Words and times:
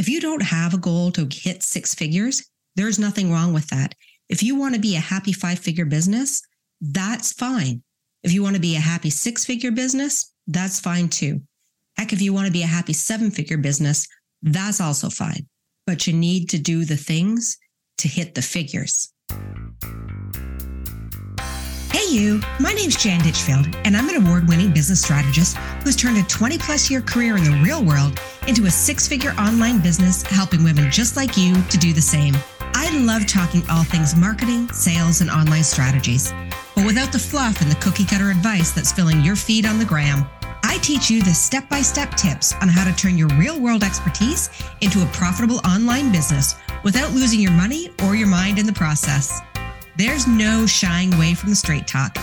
If 0.00 0.08
you 0.08 0.18
don't 0.18 0.40
have 0.40 0.72
a 0.72 0.78
goal 0.78 1.12
to 1.12 1.28
hit 1.30 1.62
six 1.62 1.94
figures, 1.94 2.48
there's 2.74 2.98
nothing 2.98 3.30
wrong 3.30 3.52
with 3.52 3.66
that. 3.66 3.94
If 4.30 4.42
you 4.42 4.56
want 4.56 4.74
to 4.74 4.80
be 4.80 4.96
a 4.96 4.98
happy 4.98 5.34
five 5.34 5.58
figure 5.58 5.84
business, 5.84 6.40
that's 6.80 7.34
fine. 7.34 7.82
If 8.22 8.32
you 8.32 8.42
want 8.42 8.56
to 8.56 8.62
be 8.62 8.76
a 8.76 8.80
happy 8.80 9.10
six 9.10 9.44
figure 9.44 9.70
business, 9.70 10.32
that's 10.46 10.80
fine 10.80 11.10
too. 11.10 11.42
Heck, 11.98 12.14
if 12.14 12.22
you 12.22 12.32
want 12.32 12.46
to 12.46 12.52
be 12.52 12.62
a 12.62 12.66
happy 12.66 12.94
seven 12.94 13.30
figure 13.30 13.58
business, 13.58 14.08
that's 14.40 14.80
also 14.80 15.10
fine. 15.10 15.46
But 15.86 16.06
you 16.06 16.14
need 16.14 16.48
to 16.48 16.58
do 16.58 16.86
the 16.86 16.96
things 16.96 17.58
to 17.98 18.08
hit 18.08 18.34
the 18.34 18.40
figures. 18.40 19.12
Hey, 22.10 22.16
you. 22.16 22.40
My 22.58 22.72
name's 22.72 22.96
Jan 22.96 23.22
Ditchfield, 23.22 23.68
and 23.84 23.96
I'm 23.96 24.08
an 24.08 24.16
award 24.16 24.48
winning 24.48 24.72
business 24.72 25.00
strategist 25.00 25.56
who's 25.84 25.94
turned 25.94 26.18
a 26.18 26.24
20 26.24 26.58
plus 26.58 26.90
year 26.90 27.00
career 27.00 27.36
in 27.36 27.44
the 27.44 27.56
real 27.62 27.84
world 27.84 28.18
into 28.48 28.66
a 28.66 28.70
six 28.70 29.06
figure 29.06 29.30
online 29.38 29.80
business, 29.80 30.22
helping 30.22 30.64
women 30.64 30.90
just 30.90 31.14
like 31.14 31.36
you 31.36 31.54
to 31.54 31.78
do 31.78 31.92
the 31.92 32.00
same. 32.00 32.34
I 32.74 32.90
love 32.98 33.28
talking 33.28 33.62
all 33.70 33.84
things 33.84 34.16
marketing, 34.16 34.68
sales, 34.72 35.20
and 35.20 35.30
online 35.30 35.62
strategies, 35.62 36.32
but 36.74 36.84
without 36.84 37.12
the 37.12 37.18
fluff 37.18 37.60
and 37.60 37.70
the 37.70 37.76
cookie 37.76 38.04
cutter 38.04 38.30
advice 38.30 38.72
that's 38.72 38.90
filling 38.90 39.20
your 39.20 39.36
feed 39.36 39.64
on 39.64 39.78
the 39.78 39.84
gram. 39.84 40.28
I 40.64 40.78
teach 40.78 41.10
you 41.10 41.22
the 41.22 41.32
step 41.32 41.68
by 41.68 41.80
step 41.80 42.16
tips 42.16 42.54
on 42.54 42.66
how 42.66 42.90
to 42.90 42.96
turn 42.96 43.18
your 43.18 43.28
real 43.38 43.60
world 43.60 43.84
expertise 43.84 44.50
into 44.80 45.00
a 45.00 45.12
profitable 45.12 45.60
online 45.64 46.10
business 46.10 46.56
without 46.82 47.12
losing 47.12 47.38
your 47.38 47.52
money 47.52 47.90
or 48.02 48.16
your 48.16 48.28
mind 48.28 48.58
in 48.58 48.66
the 48.66 48.72
process. 48.72 49.42
There's 50.00 50.26
no 50.26 50.66
shying 50.66 51.12
away 51.12 51.34
from 51.34 51.50
the 51.50 51.56
straight 51.56 51.86
talk. 51.86 52.16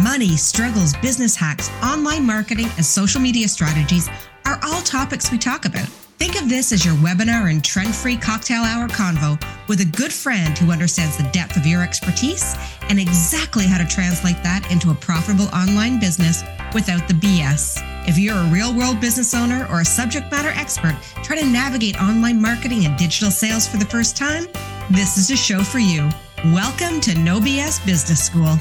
Money, 0.00 0.36
struggles, 0.36 0.94
business 0.98 1.34
hacks, 1.34 1.68
online 1.82 2.24
marketing, 2.24 2.68
and 2.76 2.86
social 2.86 3.20
media 3.20 3.48
strategies 3.48 4.08
are 4.46 4.60
all 4.62 4.80
topics 4.82 5.32
we 5.32 5.38
talk 5.38 5.64
about. 5.64 5.88
Think 6.20 6.40
of 6.40 6.48
this 6.48 6.70
as 6.70 6.84
your 6.84 6.94
webinar 6.94 7.50
and 7.50 7.64
trend 7.64 7.92
free 7.92 8.16
cocktail 8.16 8.62
hour 8.62 8.86
convo 8.86 9.36
with 9.66 9.80
a 9.80 9.96
good 9.96 10.12
friend 10.12 10.56
who 10.56 10.70
understands 10.70 11.16
the 11.16 11.28
depth 11.32 11.56
of 11.56 11.66
your 11.66 11.82
expertise 11.82 12.54
and 12.82 13.00
exactly 13.00 13.66
how 13.66 13.78
to 13.78 13.92
translate 13.92 14.40
that 14.44 14.70
into 14.70 14.92
a 14.92 14.94
profitable 14.94 15.46
online 15.46 15.98
business 15.98 16.44
without 16.72 17.08
the 17.08 17.14
BS. 17.14 17.82
If 18.08 18.16
you're 18.16 18.38
a 18.38 18.46
real 18.46 18.72
world 18.72 19.00
business 19.00 19.34
owner 19.34 19.66
or 19.72 19.80
a 19.80 19.84
subject 19.84 20.30
matter 20.30 20.50
expert 20.50 20.96
trying 21.24 21.40
to 21.40 21.46
navigate 21.46 22.00
online 22.00 22.40
marketing 22.40 22.86
and 22.86 22.96
digital 22.96 23.32
sales 23.32 23.66
for 23.66 23.78
the 23.78 23.86
first 23.86 24.16
time, 24.16 24.46
this 24.88 25.18
is 25.18 25.32
a 25.32 25.36
show 25.36 25.64
for 25.64 25.80
you. 25.80 26.08
Welcome 26.52 27.00
to 27.00 27.18
No 27.18 27.40
BS 27.40 27.86
Business 27.86 28.22
School. 28.22 28.58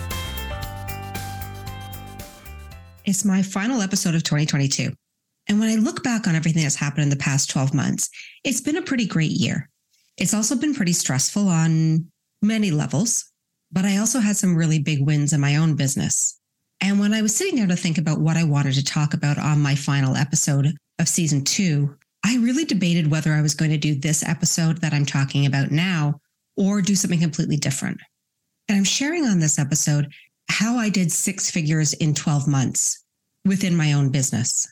It's 3.03 3.25
my 3.25 3.41
final 3.41 3.81
episode 3.81 4.15
of 4.15 4.23
2022. 4.23 4.93
And 5.49 5.59
when 5.59 5.67
I 5.67 5.75
look 5.75 6.01
back 6.01 6.25
on 6.25 6.33
everything 6.33 6.63
that's 6.63 6.77
happened 6.77 7.03
in 7.03 7.09
the 7.09 7.17
past 7.17 7.49
12 7.49 7.73
months, 7.73 8.09
it's 8.45 8.61
been 8.61 8.77
a 8.77 8.81
pretty 8.81 9.05
great 9.05 9.31
year. 9.31 9.69
It's 10.17 10.33
also 10.33 10.55
been 10.55 10.73
pretty 10.73 10.93
stressful 10.93 11.49
on 11.49 12.05
many 12.41 12.71
levels, 12.71 13.29
but 13.69 13.83
I 13.83 13.97
also 13.97 14.21
had 14.21 14.37
some 14.37 14.55
really 14.55 14.79
big 14.79 15.05
wins 15.05 15.33
in 15.33 15.41
my 15.41 15.57
own 15.57 15.75
business. 15.75 16.39
And 16.79 17.01
when 17.01 17.13
I 17.13 17.21
was 17.21 17.35
sitting 17.35 17.57
there 17.57 17.67
to 17.67 17.75
think 17.75 17.97
about 17.97 18.21
what 18.21 18.37
I 18.37 18.45
wanted 18.45 18.75
to 18.75 18.85
talk 18.85 19.13
about 19.13 19.37
on 19.37 19.61
my 19.61 19.75
final 19.75 20.15
episode 20.15 20.73
of 20.99 21.09
season 21.09 21.43
two, 21.43 21.97
I 22.25 22.37
really 22.37 22.63
debated 22.63 23.11
whether 23.11 23.33
I 23.33 23.41
was 23.41 23.55
going 23.55 23.71
to 23.71 23.77
do 23.77 23.93
this 23.93 24.25
episode 24.25 24.77
that 24.77 24.93
I'm 24.93 25.05
talking 25.05 25.45
about 25.45 25.69
now 25.69 26.21
or 26.55 26.81
do 26.81 26.95
something 26.95 27.19
completely 27.19 27.57
different. 27.57 27.99
And 28.67 28.77
I'm 28.77 28.83
sharing 28.83 29.25
on 29.25 29.39
this 29.39 29.59
episode 29.59 30.11
how 30.49 30.77
I 30.77 30.89
did 30.89 31.11
six 31.11 31.49
figures 31.49 31.93
in 31.93 32.13
12 32.13 32.47
months 32.47 33.03
within 33.45 33.75
my 33.75 33.93
own 33.93 34.09
business. 34.09 34.67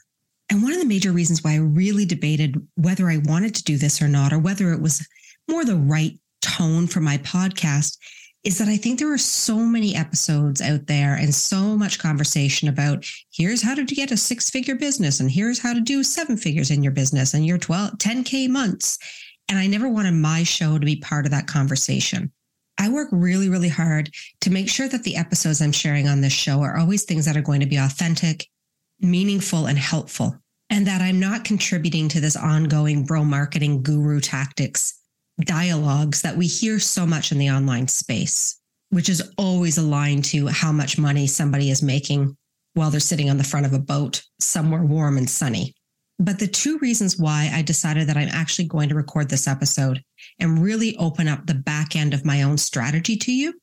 And 0.50 0.62
one 0.62 0.74
of 0.74 0.80
the 0.80 0.86
major 0.86 1.12
reasons 1.12 1.44
why 1.44 1.54
I 1.54 1.58
really 1.58 2.06
debated 2.06 2.56
whether 2.76 3.10
I 3.10 3.22
wanted 3.24 3.56
to 3.56 3.64
do 3.64 3.78
this 3.78 4.02
or 4.02 4.08
not, 4.08 4.34
or 4.34 4.40
whether 4.40 4.74
it 4.74 4.82
was 4.82 5.06
more 5.50 5.64
the 5.64 5.78
right 5.78 6.20
tone 6.42 6.88
for 6.88 7.00
my 7.00 7.18
podcast, 7.20 7.98
is 8.44 8.58
that 8.58 8.68
I 8.68 8.76
think 8.76 8.98
there 8.98 9.14
are 9.14 9.20
so 9.20 9.58
many 9.58 9.96
episodes 9.96 10.62
out 10.62 10.88
there 10.88 11.14
and 11.16 11.34
so 11.34 11.78
much 11.78 12.00
conversation 12.00 12.68
about 12.68 13.06
here's 13.32 13.62
how 13.62 13.76
to 13.76 13.84
get 13.84 14.12
a 14.12 14.18
six 14.18 14.50
figure 14.50 14.76
business 14.76 15.20
and 15.20 15.30
here's 15.30 15.60
how 15.60 15.74
to 15.74 15.82
do 15.82 16.04
seven 16.04 16.38
figures 16.38 16.72
in 16.72 16.82
your 16.82 16.92
business 16.92 17.34
and 17.34 17.46
your 17.46 17.60
12, 17.60 17.98
10K 17.98 18.50
months. 18.50 18.98
And 19.50 19.60
I 19.60 19.68
never 19.68 19.90
wanted 19.90 20.14
my 20.14 20.44
show 20.44 20.78
to 20.78 20.86
be 20.86 20.96
part 20.96 21.26
of 21.26 21.32
that 21.32 21.48
conversation. 21.48 22.32
I 22.78 22.90
work 22.90 23.10
really, 23.12 23.50
really 23.50 23.70
hard 23.70 24.10
to 24.42 24.50
make 24.50 24.70
sure 24.70 24.88
that 24.88 25.04
the 25.04 25.18
episodes 25.18 25.62
I'm 25.62 25.72
sharing 25.72 26.08
on 26.08 26.22
this 26.22 26.34
show 26.34 26.62
are 26.62 26.78
always 26.78 27.04
things 27.04 27.26
that 27.26 27.38
are 27.38 27.42
going 27.42 27.60
to 27.60 27.66
be 27.66 27.78
authentic, 27.78 28.48
meaningful, 29.00 29.68
and 29.68 29.78
helpful 29.78 30.42
and 30.72 30.88
that 30.88 31.02
I'm 31.02 31.20
not 31.20 31.44
contributing 31.44 32.08
to 32.10 32.22
this 32.22 32.38
ongoing 32.38 33.04
bro 33.04 33.26
marketing 33.26 33.84
guru 33.84 34.22
tactics 34.22 34.98
dialogues 35.42 36.22
that 36.22 36.38
we 36.38 36.48
hear 36.48 36.80
so 36.80 37.06
much 37.06 37.32
in 37.32 37.38
the 37.38 37.50
online 37.50 37.88
space, 37.88 38.60
which 38.90 39.10
is 39.10 39.32
always 39.38 39.78
aligned 39.78 40.24
to 40.26 40.48
how 40.48 40.72
much 40.72 40.98
money 40.98 41.28
somebody 41.28 41.70
is 41.70 41.84
making 41.84 42.38
while 42.74 42.90
they're 42.90 43.00
sitting 43.00 43.30
on 43.30 43.38
the 43.38 43.44
front 43.44 43.66
of 43.66 43.74
a 43.74 43.80
boat 43.80 44.24
somewhere 44.40 44.84
warm 44.84 45.18
and 45.18 45.30
sunny. 45.30 45.76
But 46.22 46.38
the 46.38 46.48
two 46.48 46.78
reasons 46.78 47.18
why 47.18 47.50
I 47.52 47.64
decided 47.64 48.08
that 48.08 48.16
I'm 48.16 48.30
actually 48.30 48.66
going 48.66 48.90
to 48.90 48.96
record 48.96 49.28
this 49.28 49.48
episode 49.48 50.04
and 50.38 50.62
really 50.62 50.96
open 50.98 51.28
up 51.28 51.48
the 51.48 51.56
back 51.56 51.96
end 51.96 52.14
of 52.14 52.24
my 52.24 52.44
own 52.44 52.60
strategy 52.60 53.18
to 53.18 53.34
you 53.34 53.56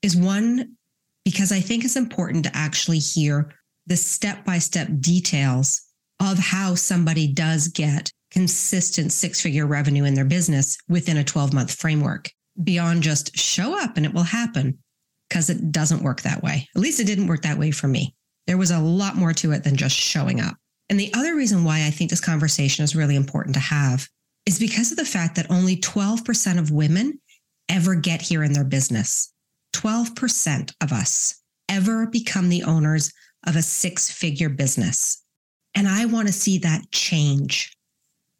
is 0.00 0.16
one, 0.16 0.76
because 1.24 1.50
I 1.50 1.58
think 1.58 1.84
it's 1.84 1.96
important 1.96 2.44
to 2.44 2.56
actually 2.56 3.00
hear 3.00 3.52
the 3.88 3.96
step 3.96 4.44
by 4.44 4.58
step 4.58 4.86
details 5.00 5.82
of 6.20 6.38
how 6.38 6.76
somebody 6.76 7.26
does 7.26 7.66
get 7.66 8.12
consistent 8.30 9.10
six 9.10 9.40
figure 9.40 9.66
revenue 9.66 10.04
in 10.04 10.14
their 10.14 10.24
business 10.24 10.78
within 10.88 11.16
a 11.16 11.24
12 11.24 11.52
month 11.52 11.74
framework 11.74 12.30
beyond 12.62 13.02
just 13.02 13.36
show 13.36 13.76
up 13.82 13.96
and 13.96 14.06
it 14.06 14.14
will 14.14 14.22
happen 14.22 14.78
because 15.28 15.50
it 15.50 15.72
doesn't 15.72 16.04
work 16.04 16.22
that 16.22 16.44
way. 16.44 16.68
At 16.76 16.82
least 16.82 17.00
it 17.00 17.08
didn't 17.08 17.26
work 17.26 17.42
that 17.42 17.58
way 17.58 17.72
for 17.72 17.88
me. 17.88 18.14
There 18.46 18.58
was 18.58 18.70
a 18.70 18.78
lot 18.78 19.16
more 19.16 19.32
to 19.32 19.50
it 19.50 19.64
than 19.64 19.74
just 19.76 19.96
showing 19.96 20.40
up. 20.40 20.54
And 20.90 21.00
the 21.00 21.12
other 21.14 21.34
reason 21.34 21.64
why 21.64 21.86
I 21.86 21.90
think 21.90 22.10
this 22.10 22.20
conversation 22.20 22.84
is 22.84 22.96
really 22.96 23.16
important 23.16 23.54
to 23.54 23.60
have 23.60 24.08
is 24.46 24.58
because 24.58 24.90
of 24.90 24.98
the 24.98 25.04
fact 25.04 25.36
that 25.36 25.50
only 25.50 25.76
12% 25.76 26.58
of 26.58 26.70
women 26.70 27.20
ever 27.68 27.94
get 27.94 28.20
here 28.20 28.42
in 28.42 28.52
their 28.52 28.64
business. 28.64 29.32
12% 29.72 30.72
of 30.82 30.92
us 30.92 31.40
ever 31.68 32.06
become 32.06 32.48
the 32.48 32.62
owners 32.62 33.12
of 33.46 33.56
a 33.56 33.62
six 33.62 34.10
figure 34.10 34.48
business. 34.48 35.22
And 35.74 35.88
I 35.88 36.04
want 36.06 36.28
to 36.28 36.32
see 36.32 36.58
that 36.58 36.90
change. 36.92 37.76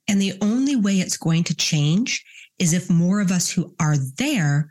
And 0.09 0.21
the 0.21 0.35
only 0.41 0.77
way 0.77 1.01
it's 1.01 1.17
going 1.17 1.45
to 1.45 1.57
change 1.57 2.25
is 2.59 2.73
if 2.73 2.91
more 2.91 3.21
of 3.21 3.33
us 3.33 3.51
who 3.51 3.75
are 3.81 3.97
there 4.19 4.71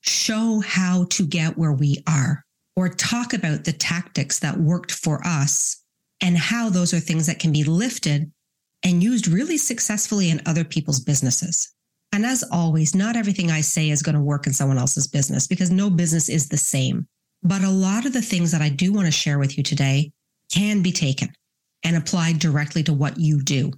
show 0.00 0.60
how 0.66 1.04
to 1.10 1.26
get 1.26 1.58
where 1.58 1.72
we 1.72 2.02
are 2.08 2.44
or 2.76 2.88
talk 2.88 3.34
about 3.34 3.64
the 3.64 3.72
tactics 3.72 4.40
that 4.40 4.58
worked 4.58 4.92
for 4.92 5.24
us 5.26 5.79
and 6.20 6.36
how 6.36 6.68
those 6.68 6.92
are 6.92 7.00
things 7.00 7.26
that 7.26 7.38
can 7.38 7.52
be 7.52 7.64
lifted 7.64 8.30
and 8.82 9.02
used 9.02 9.28
really 9.28 9.56
successfully 9.56 10.30
in 10.30 10.42
other 10.46 10.64
people's 10.64 11.00
businesses. 11.00 11.72
And 12.12 12.26
as 12.26 12.44
always, 12.50 12.94
not 12.94 13.16
everything 13.16 13.50
I 13.50 13.60
say 13.60 13.90
is 13.90 14.02
going 14.02 14.14
to 14.14 14.20
work 14.20 14.46
in 14.46 14.52
someone 14.52 14.78
else's 14.78 15.06
business 15.06 15.46
because 15.46 15.70
no 15.70 15.90
business 15.90 16.28
is 16.28 16.48
the 16.48 16.56
same. 16.56 17.06
But 17.42 17.62
a 17.62 17.70
lot 17.70 18.04
of 18.04 18.12
the 18.12 18.22
things 18.22 18.52
that 18.52 18.62
I 18.62 18.68
do 18.68 18.92
want 18.92 19.06
to 19.06 19.12
share 19.12 19.38
with 19.38 19.56
you 19.56 19.62
today 19.62 20.12
can 20.52 20.82
be 20.82 20.92
taken 20.92 21.32
and 21.84 21.96
applied 21.96 22.38
directly 22.38 22.82
to 22.84 22.92
what 22.92 23.18
you 23.18 23.42
do. 23.42 23.72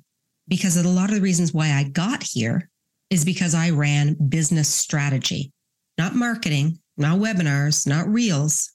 Because 0.48 0.76
a 0.76 0.88
lot 0.88 1.10
of 1.10 1.16
the 1.16 1.20
reasons 1.20 1.52
why 1.52 1.72
I 1.72 1.84
got 1.84 2.22
here 2.22 2.68
is 3.10 3.24
because 3.24 3.54
I 3.54 3.70
ran 3.70 4.14
business 4.28 4.68
strategy, 4.68 5.52
not 5.98 6.14
marketing, 6.14 6.78
not 6.96 7.18
webinars, 7.18 7.86
not 7.86 8.08
reels, 8.08 8.72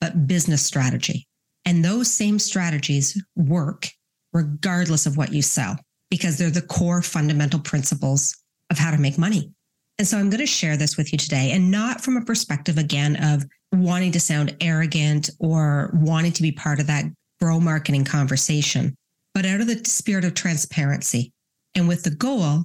but 0.00 0.26
business 0.26 0.64
strategy. 0.64 1.26
And 1.64 1.84
those 1.84 2.12
same 2.12 2.38
strategies 2.38 3.22
work 3.36 3.88
regardless 4.32 5.06
of 5.06 5.16
what 5.16 5.32
you 5.32 5.42
sell 5.42 5.76
because 6.10 6.38
they're 6.38 6.50
the 6.50 6.62
core 6.62 7.02
fundamental 7.02 7.60
principles 7.60 8.36
of 8.70 8.78
how 8.78 8.90
to 8.90 8.98
make 8.98 9.18
money. 9.18 9.52
And 9.98 10.06
so 10.06 10.16
I'm 10.16 10.30
going 10.30 10.40
to 10.40 10.46
share 10.46 10.76
this 10.76 10.96
with 10.96 11.12
you 11.12 11.18
today 11.18 11.52
and 11.52 11.70
not 11.70 12.00
from 12.00 12.16
a 12.16 12.24
perspective 12.24 12.78
again 12.78 13.16
of 13.22 13.44
wanting 13.72 14.12
to 14.12 14.20
sound 14.20 14.56
arrogant 14.60 15.30
or 15.38 15.90
wanting 15.94 16.32
to 16.32 16.42
be 16.42 16.52
part 16.52 16.80
of 16.80 16.86
that 16.86 17.04
bro 17.38 17.60
marketing 17.60 18.04
conversation, 18.04 18.96
but 19.34 19.44
out 19.44 19.60
of 19.60 19.66
the 19.66 19.84
spirit 19.84 20.24
of 20.24 20.34
transparency 20.34 21.32
and 21.74 21.86
with 21.86 22.02
the 22.02 22.10
goal 22.10 22.64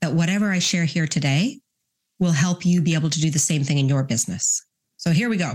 that 0.00 0.14
whatever 0.14 0.50
I 0.50 0.58
share 0.58 0.84
here 0.84 1.06
today 1.06 1.60
will 2.18 2.32
help 2.32 2.64
you 2.64 2.80
be 2.80 2.94
able 2.94 3.10
to 3.10 3.20
do 3.20 3.30
the 3.30 3.38
same 3.38 3.64
thing 3.64 3.78
in 3.78 3.88
your 3.88 4.04
business. 4.04 4.64
So 4.96 5.10
here 5.10 5.28
we 5.28 5.36
go. 5.36 5.54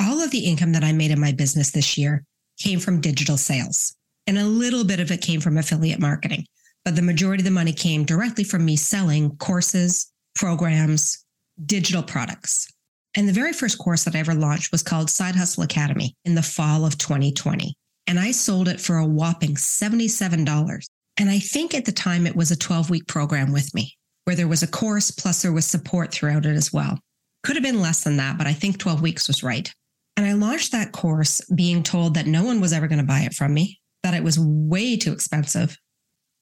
All 0.00 0.22
of 0.22 0.30
the 0.30 0.44
income 0.46 0.72
that 0.72 0.84
I 0.84 0.92
made 0.92 1.10
in 1.10 1.20
my 1.20 1.32
business 1.32 1.70
this 1.70 1.98
year 1.98 2.24
came 2.58 2.80
from 2.80 3.00
digital 3.00 3.36
sales, 3.36 3.94
and 4.26 4.38
a 4.38 4.44
little 4.44 4.84
bit 4.84 5.00
of 5.00 5.10
it 5.10 5.20
came 5.20 5.40
from 5.40 5.58
affiliate 5.58 6.00
marketing. 6.00 6.44
But 6.84 6.96
the 6.96 7.02
majority 7.02 7.42
of 7.42 7.46
the 7.46 7.50
money 7.50 7.72
came 7.72 8.04
directly 8.04 8.44
from 8.44 8.64
me 8.64 8.76
selling 8.76 9.36
courses, 9.36 10.10
programs, 10.34 11.24
digital 11.66 12.02
products. 12.02 12.68
And 13.16 13.28
the 13.28 13.32
very 13.32 13.52
first 13.52 13.78
course 13.78 14.04
that 14.04 14.14
I 14.14 14.20
ever 14.20 14.34
launched 14.34 14.70
was 14.70 14.82
called 14.82 15.10
Side 15.10 15.34
Hustle 15.34 15.64
Academy 15.64 16.14
in 16.24 16.34
the 16.34 16.42
fall 16.42 16.84
of 16.84 16.98
2020 16.98 17.74
and 18.08 18.18
I 18.18 18.30
sold 18.30 18.68
it 18.68 18.80
for 18.80 18.96
a 18.96 19.06
whopping 19.06 19.54
$77. 19.54 20.86
And 21.18 21.30
I 21.30 21.38
think 21.38 21.74
at 21.74 21.84
the 21.84 21.92
time 21.92 22.26
it 22.26 22.34
was 22.34 22.50
a 22.50 22.56
12 22.56 22.88
week 22.90 23.06
program 23.06 23.52
with 23.52 23.72
me. 23.74 23.94
where 24.24 24.36
there 24.36 24.48
was 24.48 24.62
a 24.62 24.66
course 24.66 25.10
plus 25.10 25.40
there 25.40 25.52
was 25.52 25.64
support 25.64 26.12
throughout 26.12 26.44
it 26.44 26.54
as 26.54 26.70
well. 26.70 26.98
Could 27.42 27.56
have 27.56 27.62
been 27.62 27.80
less 27.80 28.04
than 28.04 28.18
that, 28.18 28.36
but 28.36 28.46
I 28.46 28.52
think 28.52 28.78
12 28.78 29.00
weeks 29.00 29.26
was 29.26 29.42
right. 29.42 29.72
And 30.18 30.26
I 30.26 30.32
launched 30.32 30.72
that 30.72 30.90
course 30.90 31.40
being 31.54 31.84
told 31.84 32.14
that 32.14 32.26
no 32.26 32.42
one 32.42 32.60
was 32.60 32.72
ever 32.72 32.88
going 32.88 32.98
to 32.98 33.06
buy 33.06 33.20
it 33.20 33.34
from 33.34 33.54
me, 33.54 33.78
that 34.02 34.14
it 34.14 34.24
was 34.24 34.36
way 34.36 34.96
too 34.96 35.12
expensive, 35.12 35.78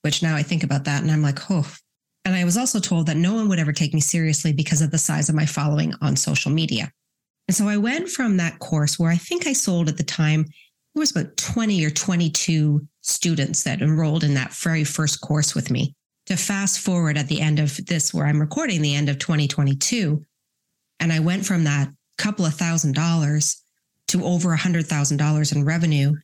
which 0.00 0.22
now 0.22 0.34
I 0.34 0.42
think 0.42 0.64
about 0.64 0.84
that 0.84 1.02
and 1.02 1.10
I'm 1.10 1.20
like, 1.20 1.50
oh. 1.50 1.70
And 2.24 2.34
I 2.34 2.46
was 2.46 2.56
also 2.56 2.80
told 2.80 3.06
that 3.06 3.18
no 3.18 3.34
one 3.34 3.50
would 3.50 3.58
ever 3.58 3.74
take 3.74 3.92
me 3.92 4.00
seriously 4.00 4.54
because 4.54 4.80
of 4.80 4.92
the 4.92 4.96
size 4.96 5.28
of 5.28 5.34
my 5.34 5.44
following 5.44 5.92
on 6.00 6.16
social 6.16 6.50
media. 6.50 6.90
And 7.48 7.54
so 7.54 7.68
I 7.68 7.76
went 7.76 8.08
from 8.08 8.38
that 8.38 8.60
course 8.60 8.98
where 8.98 9.10
I 9.10 9.18
think 9.18 9.46
I 9.46 9.52
sold 9.52 9.90
at 9.90 9.98
the 9.98 10.04
time, 10.04 10.46
it 10.94 10.98
was 10.98 11.10
about 11.10 11.36
20 11.36 11.84
or 11.84 11.90
22 11.90 12.80
students 13.02 13.62
that 13.64 13.82
enrolled 13.82 14.24
in 14.24 14.32
that 14.32 14.54
very 14.54 14.84
first 14.84 15.20
course 15.20 15.54
with 15.54 15.70
me 15.70 15.94
to 16.24 16.36
fast 16.38 16.80
forward 16.80 17.18
at 17.18 17.28
the 17.28 17.42
end 17.42 17.58
of 17.58 17.76
this, 17.84 18.14
where 18.14 18.24
I'm 18.24 18.40
recording 18.40 18.80
the 18.80 18.94
end 18.94 19.10
of 19.10 19.18
2022. 19.18 20.24
And 20.98 21.12
I 21.12 21.18
went 21.18 21.44
from 21.44 21.64
that 21.64 21.90
couple 22.16 22.46
of 22.46 22.54
thousand 22.54 22.94
dollars 22.94 23.62
to 24.08 24.24
over 24.24 24.52
a 24.52 24.56
hundred 24.56 24.86
thousand 24.86 25.16
dollars 25.16 25.52
in 25.52 25.64
revenue 25.64 26.14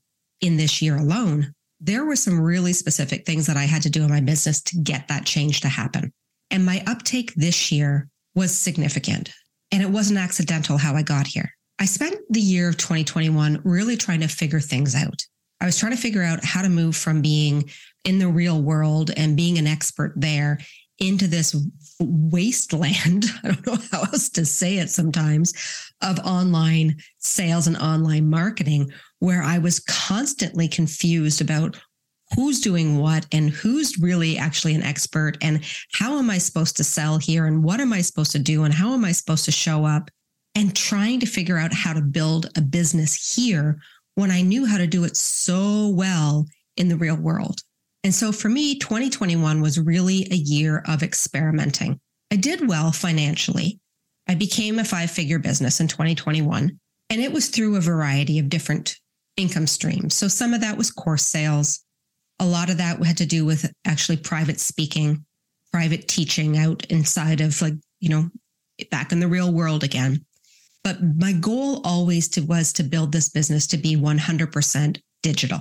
in 0.41 0.57
this 0.57 0.83
year 0.83 0.97
alone. 0.97 1.53
There 1.81 2.05
were 2.05 2.17
some 2.17 2.41
really 2.41 2.73
specific 2.73 3.27
things 3.27 3.47
that 3.47 3.57
I 3.57 3.65
had 3.65 3.83
to 3.83 3.91
do 3.91 4.05
in 4.05 4.11
my 4.11 4.21
business 4.21 4.61
to 4.63 4.79
get 4.79 5.09
that 5.09 5.25
change 5.25 5.61
to 5.63 5.69
happen. 5.69 6.13
And 6.51 6.65
my 6.65 6.83
uptake 6.87 7.35
this 7.35 7.73
year 7.73 8.09
was 8.35 8.57
significant. 8.57 9.33
And 9.73 9.83
it 9.83 9.91
wasn't 9.91 10.19
accidental 10.19 10.77
how 10.77 10.95
I 10.95 11.03
got 11.03 11.27
here. 11.27 11.51
I 11.79 11.87
spent 11.87 12.17
the 12.31 12.41
year 12.41 12.69
of 12.69 12.77
2021 12.77 13.63
really 13.65 13.97
trying 13.97 14.21
to 14.21 14.29
figure 14.29 14.61
things 14.61 14.95
out. 14.95 15.25
I 15.61 15.67
was 15.67 15.79
trying 15.79 15.93
to 15.93 15.99
figure 15.99 16.23
out 16.23 16.45
how 16.45 16.63
to 16.63 16.69
move 16.69 16.97
from 16.97 17.23
being 17.23 17.71
in 18.05 18.19
the 18.19 18.29
real 18.29 18.61
world 18.61 19.11
and 19.17 19.37
being 19.37 19.59
an 19.59 19.67
expert 19.67 20.13
there 20.17 20.59
into 20.99 21.27
this 21.27 21.57
wasteland. 22.05 23.27
I 23.45 23.49
don't 23.49 23.67
know 23.67 23.79
how 23.91 24.01
else 24.01 24.29
to 24.31 24.45
say 24.45 24.79
it 24.79 24.91
sometimes 24.91 25.53
of 26.03 26.19
online 26.21 26.97
sales 27.19 27.67
and 27.67 27.77
online 27.77 28.29
marketing, 28.29 28.93
where 29.19 29.43
I 29.43 29.59
was 29.59 29.81
constantly 29.81 30.69
confused 30.69 31.41
about 31.41 31.81
who's 32.35 32.61
doing 32.61 32.99
what 32.99 33.27
and 33.33 33.51
who's 33.51 33.99
really 33.99 34.39
actually 34.39 34.75
an 34.75 34.83
expert 34.83 35.37
and 35.43 35.63
how 35.93 36.19
am 36.19 36.31
I 36.31 36.39
supposed 36.39 36.77
to 36.79 36.85
sell 36.85 37.19
here 37.19 37.47
and 37.47 37.63
what 37.63 37.81
am 37.81 37.93
I 37.93 38.01
supposed 38.01 38.33
to 38.33 38.39
do 38.39 38.65
and 38.65 38.73
how 38.73 38.93
am 38.95 39.05
I 39.05 39.13
supposed 39.13 39.45
to 39.47 39.53
show 39.53 39.85
up 39.85 40.11
and 40.55 40.75
trying 40.75 41.21
to 41.21 41.27
figure 41.27 41.59
out 41.59 41.73
how 41.73 41.93
to 41.93 42.01
build 42.01 42.47
a 42.57 42.61
business 42.61 43.35
here 43.35 43.81
when 44.15 44.31
I 44.31 44.43
knew 44.43 44.67
how 44.67 44.79
to 44.79 44.87
do 44.87 45.05
it 45.05 45.17
so 45.17 45.89
well 45.89 46.47
in 46.77 46.89
the 46.89 46.97
real 46.97 47.17
world. 47.17 47.61
And 48.05 48.15
so 48.15 48.33
for 48.33 48.49
me, 48.49 48.79
2021 48.79 49.61
was 49.61 49.79
really 49.79 50.27
a 50.31 50.37
year 50.37 50.83
of 50.87 51.03
experimenting. 51.03 52.01
I 52.33 52.37
did 52.37 52.67
well 52.67 52.93
financially. 52.93 53.79
I 54.29 54.35
became 54.35 54.79
a 54.79 54.85
five 54.85 55.11
figure 55.11 55.39
business 55.39 55.81
in 55.81 55.89
2021, 55.89 56.79
and 57.11 57.21
it 57.21 57.33
was 57.33 57.49
through 57.49 57.77
a 57.77 57.81
variety 57.81 58.39
of 58.39 58.49
different 58.49 58.97
income 59.37 59.67
streams. 59.67 60.17
So 60.17 60.29
some 60.29 60.55
of 60.55 60.61
that 60.61 60.77
was 60.77 60.91
course 60.91 61.25
sales. 61.25 61.81
A 62.39 62.47
lot 62.47 62.71
of 62.71 62.79
that 62.79 63.03
had 63.05 63.19
to 63.19 63.27
do 63.27 63.45
with 63.45 63.71
actually 63.85 64.17
private 64.17 64.61
speaking, 64.61 65.25
private 65.73 66.09
teaching 66.09 66.59
out 66.59 66.85
inside 66.87 67.41
of 67.41 67.61
like, 67.63 67.75
you 68.01 68.09
know, 68.09 68.31
back 68.91 69.13
in 69.13 69.21
the 69.21 69.29
real 69.29 69.53
world 69.53 69.85
again. 69.85 70.25
But 70.85 70.99
my 71.03 71.33
goal 71.33 71.81
always 71.85 72.29
to, 72.31 72.41
was 72.41 72.73
to 72.75 72.83
build 72.83 73.13
this 73.13 73.29
business 73.29 73.67
to 73.69 73.77
be 73.77 73.97
100% 73.97 75.01
digital, 75.23 75.61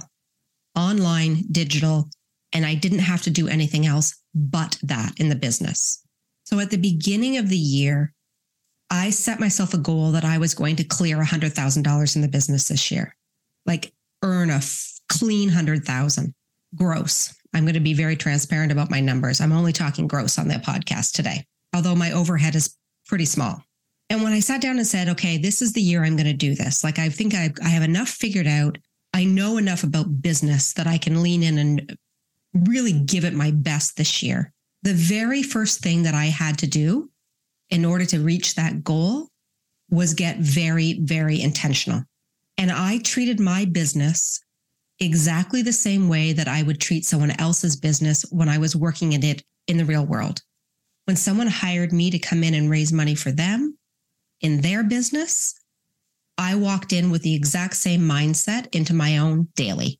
online, 0.76 1.44
digital. 1.52 2.10
And 2.54 2.66
I 2.66 2.76
didn't 2.76 3.00
have 3.00 3.22
to 3.24 3.30
do 3.30 3.48
anything 3.48 3.86
else 3.86 4.22
but 4.34 4.78
that 4.84 5.20
in 5.20 5.30
the 5.30 5.36
business. 5.36 6.04
So 6.44 6.60
at 6.60 6.70
the 6.70 6.78
beginning 6.78 7.38
of 7.38 7.50
the 7.50 7.58
year, 7.58 8.14
I 8.90 9.10
set 9.10 9.40
myself 9.40 9.74
a 9.74 9.78
goal 9.78 10.12
that 10.12 10.26
I 10.26 10.38
was 10.38 10.54
going 10.54 10.76
to 10.78 10.84
clear 10.84 11.18
$100,000 11.18 12.16
in 12.16 12.22
the 12.22 12.28
business 12.28 12.68
this 12.68 12.92
year, 12.92 13.16
like 13.66 13.94
earn 14.22 14.50
a 14.50 14.56
f- 14.56 15.00
clean 15.08 15.48
100,000 15.48 16.34
gross. 16.76 17.34
I'm 17.54 17.64
going 17.64 17.74
to 17.74 17.80
be 17.80 17.94
very 17.94 18.16
transparent 18.16 18.72
about 18.72 18.92
my 18.92 19.00
numbers. 19.00 19.40
I'm 19.40 19.54
only 19.54 19.72
talking 19.72 20.08
gross 20.08 20.38
on 20.38 20.48
the 20.48 20.56
podcast 20.56 21.14
today, 21.14 21.46
although 21.74 21.96
my 21.96 22.12
overhead 22.12 22.56
is 22.56 22.78
pretty 23.08 23.26
small. 23.26 23.64
And 24.10 24.24
when 24.24 24.34
I 24.34 24.42
sat 24.42 24.62
down 24.62 24.78
and 24.78 24.86
said, 24.86 25.08
okay, 25.08 25.38
this 25.38 25.62
is 25.62 25.72
the 25.72 25.82
year 25.82 26.04
I'm 26.04 26.18
going 26.18 26.28
to 26.28 26.34
do 26.34 26.54
this, 26.54 26.84
like 26.84 27.00
I 27.00 27.08
think 27.08 27.34
I, 27.34 27.50
I 27.64 27.70
have 27.70 27.84
enough 27.84 28.10
figured 28.10 28.48
out. 28.48 28.78
I 29.14 29.24
know 29.24 29.58
enough 29.58 29.84
about 29.84 30.22
business 30.22 30.74
that 30.74 30.88
I 30.88 30.98
can 30.98 31.24
lean 31.24 31.44
in 31.44 31.58
and 31.58 31.98
really 32.54 32.94
give 32.94 33.26
it 33.26 33.34
my 33.34 33.52
best 33.52 33.98
this 33.98 34.22
year. 34.22 34.54
The 34.84 34.94
very 34.94 35.44
first 35.44 35.82
thing 35.82 36.04
that 36.04 36.14
I 36.14 36.26
had 36.26 36.58
to 36.60 36.68
do 36.68 37.10
in 37.70 37.86
order 37.86 38.06
to 38.06 38.20
reach 38.20 38.56
that 38.56 38.84
goal 38.84 39.30
was 39.90 40.14
get 40.14 40.38
very, 40.40 41.00
very 41.02 41.42
intentional. 41.42 42.04
And 42.58 42.72
I 42.72 43.00
treated 43.00 43.40
my 43.40 43.66
business 43.66 44.42
exactly 45.00 45.62
the 45.62 45.74
same 45.74 46.10
way 46.10 46.34
that 46.34 46.48
I 46.48 46.64
would 46.64 46.80
treat 46.80 47.06
someone 47.06 47.32
else's 47.40 47.76
business 47.76 48.24
when 48.32 48.50
I 48.50 48.58
was 48.58 48.76
working 48.76 49.14
in 49.14 49.24
it 49.24 49.44
in 49.68 49.78
the 49.78 49.86
real 49.86 50.06
world. 50.06 50.42
When 51.06 51.16
someone 51.16 51.48
hired 51.48 51.92
me 51.92 52.12
to 52.12 52.20
come 52.20 52.44
in 52.44 52.54
and 52.54 52.70
raise 52.70 52.94
money 52.94 53.16
for 53.16 53.32
them, 53.32 53.78
in 54.42 54.62
their 54.62 54.84
business, 54.84 55.56
I 56.38 56.56
walked 56.56 56.94
in 56.94 57.12
with 57.12 57.22
the 57.22 57.36
exact 57.36 57.76
same 57.76 58.02
mindset 58.02 58.74
into 58.74 58.94
my 58.94 59.18
own 59.18 59.48
daily. 59.56 60.00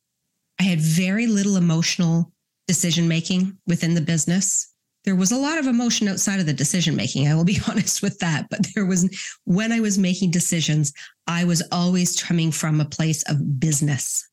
I 0.58 0.64
had 0.64 0.80
very 0.80 1.26
little 1.26 1.56
emotional 1.56 2.32
decision 2.68 3.08
making 3.08 3.56
within 3.66 3.94
the 3.94 4.00
business. 4.00 4.72
There 5.04 5.16
was 5.16 5.32
a 5.32 5.36
lot 5.36 5.58
of 5.58 5.66
emotion 5.66 6.06
outside 6.06 6.38
of 6.38 6.46
the 6.46 6.52
decision 6.52 6.94
making. 6.94 7.26
I 7.26 7.34
will 7.34 7.44
be 7.44 7.58
honest 7.68 8.02
with 8.02 8.18
that. 8.20 8.46
But 8.50 8.66
there 8.74 8.86
was, 8.86 9.08
when 9.44 9.72
I 9.72 9.80
was 9.80 9.98
making 9.98 10.30
decisions, 10.30 10.92
I 11.26 11.44
was 11.44 11.62
always 11.72 12.20
coming 12.22 12.52
from 12.52 12.80
a 12.80 12.84
place 12.84 13.22
of 13.24 13.60
business. 13.60 14.28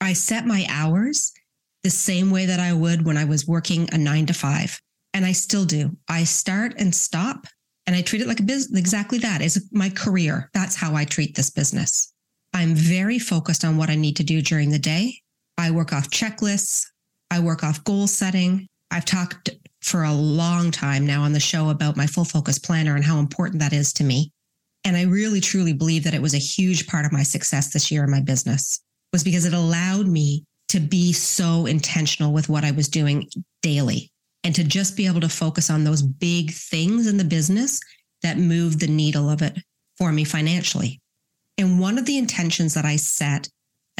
I 0.00 0.12
set 0.12 0.46
my 0.46 0.66
hours 0.68 1.32
the 1.82 1.90
same 1.90 2.30
way 2.30 2.46
that 2.46 2.60
I 2.60 2.72
would 2.72 3.04
when 3.04 3.16
I 3.16 3.24
was 3.24 3.46
working 3.46 3.88
a 3.92 3.98
nine 3.98 4.26
to 4.26 4.34
five. 4.34 4.80
And 5.14 5.24
I 5.24 5.32
still 5.32 5.64
do. 5.64 5.96
I 6.08 6.24
start 6.24 6.74
and 6.78 6.94
stop 6.94 7.46
and 7.86 7.96
I 7.96 8.02
treat 8.02 8.22
it 8.22 8.28
like 8.28 8.38
a 8.38 8.44
business, 8.44 8.78
exactly 8.78 9.18
that 9.18 9.42
is 9.42 9.68
my 9.72 9.90
career. 9.90 10.48
That's 10.54 10.76
how 10.76 10.94
I 10.94 11.04
treat 11.04 11.34
this 11.34 11.50
business. 11.50 12.12
I'm 12.52 12.74
very 12.74 13.18
focused 13.18 13.64
on 13.64 13.76
what 13.76 13.90
I 13.90 13.96
need 13.96 14.16
to 14.16 14.22
do 14.22 14.42
during 14.42 14.70
the 14.70 14.78
day. 14.78 15.20
I 15.58 15.70
work 15.70 15.92
off 15.92 16.10
checklists. 16.10 16.86
I 17.30 17.40
work 17.40 17.62
off 17.62 17.84
goal 17.84 18.06
setting. 18.06 18.66
I've 18.90 19.04
talked 19.04 19.50
for 19.82 20.02
a 20.02 20.12
long 20.12 20.70
time 20.70 21.06
now 21.06 21.22
on 21.22 21.32
the 21.32 21.40
show 21.40 21.70
about 21.70 21.96
my 21.96 22.06
full 22.06 22.24
focus 22.24 22.58
planner 22.58 22.96
and 22.96 23.04
how 23.04 23.18
important 23.18 23.60
that 23.60 23.72
is 23.72 23.92
to 23.94 24.04
me. 24.04 24.32
And 24.84 24.96
I 24.96 25.04
really 25.04 25.40
truly 25.40 25.72
believe 25.72 26.04
that 26.04 26.14
it 26.14 26.22
was 26.22 26.34
a 26.34 26.38
huge 26.38 26.86
part 26.86 27.04
of 27.04 27.12
my 27.12 27.22
success 27.22 27.72
this 27.72 27.90
year 27.90 28.04
in 28.04 28.10
my 28.10 28.20
business 28.20 28.80
was 29.12 29.24
because 29.24 29.44
it 29.44 29.52
allowed 29.52 30.06
me 30.06 30.44
to 30.68 30.80
be 30.80 31.12
so 31.12 31.66
intentional 31.66 32.32
with 32.32 32.48
what 32.48 32.64
I 32.64 32.70
was 32.70 32.88
doing 32.88 33.28
daily 33.62 34.10
and 34.44 34.54
to 34.54 34.64
just 34.64 34.96
be 34.96 35.06
able 35.06 35.20
to 35.20 35.28
focus 35.28 35.68
on 35.68 35.84
those 35.84 36.02
big 36.02 36.52
things 36.52 37.06
in 37.06 37.16
the 37.16 37.24
business 37.24 37.80
that 38.22 38.38
move 38.38 38.78
the 38.78 38.86
needle 38.86 39.28
of 39.28 39.42
it 39.42 39.58
for 39.98 40.12
me 40.12 40.24
financially. 40.24 41.00
And 41.58 41.80
one 41.80 41.98
of 41.98 42.06
the 42.06 42.16
intentions 42.16 42.74
that 42.74 42.84
I 42.84 42.96
set 42.96 43.48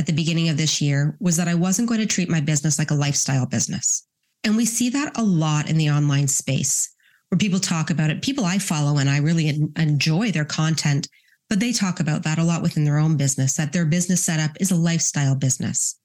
at 0.01 0.07
the 0.07 0.13
beginning 0.15 0.49
of 0.49 0.57
this 0.57 0.81
year 0.81 1.15
was 1.21 1.37
that 1.37 1.47
I 1.47 1.55
wasn't 1.55 1.87
going 1.87 2.01
to 2.01 2.07
treat 2.07 2.31
my 2.31 2.41
business 2.41 2.79
like 2.79 2.91
a 2.91 2.95
lifestyle 2.95 3.45
business. 3.45 4.07
And 4.45 4.57
we 4.57 4.65
see 4.65 4.89
that 4.89 5.13
a 5.19 5.23
lot 5.23 5.69
in 5.69 5.77
the 5.77 5.91
online 5.91 6.27
space 6.27 6.91
where 7.29 7.39
people 7.39 7.61
talk 7.61 7.91
about 7.91 8.09
it. 8.09 8.23
People 8.23 8.47
I 8.47 8.57
follow 8.57 8.97
and 8.97 9.11
I 9.11 9.19
really 9.19 9.49
enjoy 9.77 10.31
their 10.31 10.47
content, 10.47 11.07
but 11.51 11.61
they 11.61 11.71
talk 11.71 12.01
about 12.01 12.23
that 12.23 12.39
a 12.39 12.43
lot 12.43 12.63
within 12.63 12.83
their 12.83 12.97
own 12.97 13.19
business, 13.19 13.59
that 13.59 13.75
their 13.75 13.85
business 13.85 14.25
setup 14.25 14.53
is 14.59 14.71
a 14.71 14.75
lifestyle 14.75 15.35
business, 15.35 16.01